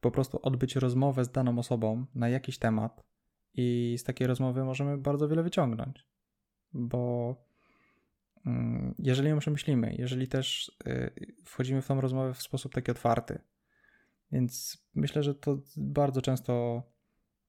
[0.00, 3.04] po prostu odbyć rozmowę z daną osobą na jakiś temat
[3.54, 6.06] i z takiej rozmowy możemy bardzo wiele wyciągnąć,
[6.72, 7.34] bo
[8.46, 11.10] mm, jeżeli ją przemyślimy, jeżeli też y,
[11.44, 13.38] wchodzimy w tą rozmowę w sposób taki otwarty,
[14.32, 16.82] więc myślę, że to bardzo często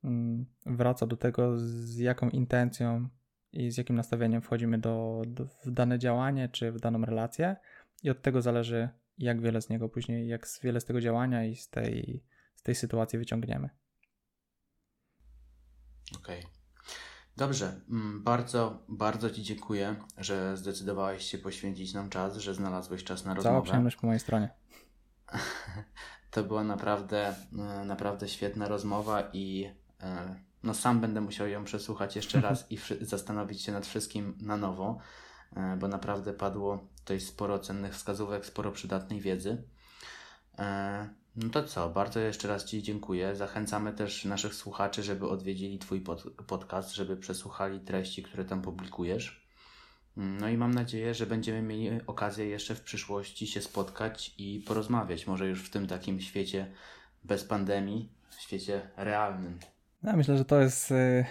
[0.03, 3.09] mm, wraca do tego, z jaką intencją
[3.51, 7.55] i z jakim nastawieniem wchodzimy do, do, w dane działanie czy w daną relację,
[8.03, 11.55] i od tego zależy, jak wiele z niego później, jak wiele z tego działania i
[11.55, 12.23] z tej,
[12.55, 13.69] z tej sytuacji wyciągniemy.
[16.17, 16.39] Okej.
[16.39, 16.51] Okay.
[17.37, 23.25] Dobrze, mm, bardzo, bardzo Ci dziękuję, że zdecydowałeś się poświęcić nam czas, że znalazłeś czas
[23.25, 23.53] na rozmowę.
[23.53, 24.49] Cała przyjemność po mojej stronie.
[26.33, 29.71] To była naprawdę, e, naprawdę świetna rozmowa i
[30.01, 34.57] e, no sam będę musiał ją przesłuchać jeszcze raz i zastanowić się nad wszystkim na
[34.57, 34.97] nowo,
[35.55, 39.63] e, bo naprawdę padło tutaj sporo cennych wskazówek, sporo przydatnej wiedzy.
[41.35, 43.35] No to co, bardzo jeszcze raz Ci dziękuję.
[43.35, 49.42] Zachęcamy też naszych słuchaczy, żeby odwiedzili Twój pod podcast, żeby przesłuchali treści, które tam publikujesz.
[50.17, 55.27] No i mam nadzieję, że będziemy mieli okazję jeszcze w przyszłości się spotkać i porozmawiać.
[55.27, 56.71] Może już w tym takim świecie
[57.23, 59.59] bez pandemii, w świecie realnym.
[60.03, 61.25] No, myślę, że to jest, y,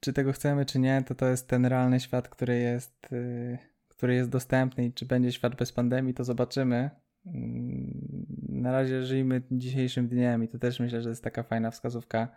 [0.00, 4.14] czy tego chcemy, czy nie, to to jest ten realny świat, który jest, y, który
[4.14, 6.90] jest dostępny i czy będzie świat bez pandemii, to zobaczymy.
[7.26, 12.28] Mm, na razie żyjmy dzisiejszym dniem i to też myślę, że jest taka fajna wskazówka.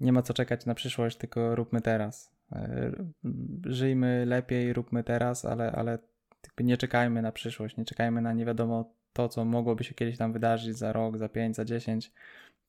[0.00, 2.37] Nie ma co czekać na przyszłość, tylko róbmy teraz.
[2.52, 2.92] E,
[3.64, 5.98] żyjmy lepiej, róbmy teraz, ale, ale
[6.60, 10.32] nie czekajmy na przyszłość, nie czekajmy na nie wiadomo to, co mogłoby się kiedyś tam
[10.32, 12.12] wydarzyć za rok, za pięć, za dziesięć,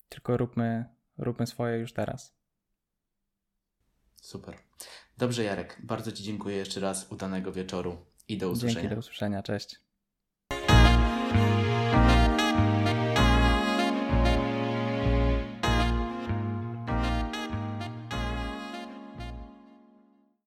[0.10, 0.86] tylko róbmy,
[1.18, 2.34] róbmy swoje już teraz.
[4.22, 4.56] Super.
[5.18, 5.78] Dobrze, Jarek.
[5.84, 7.12] Bardzo Ci dziękuję jeszcze raz.
[7.12, 8.82] Udanego wieczoru i do usłyszenia.
[8.82, 9.44] Dzięki, do usłyszenia.
[9.44, 9.89] Cześć.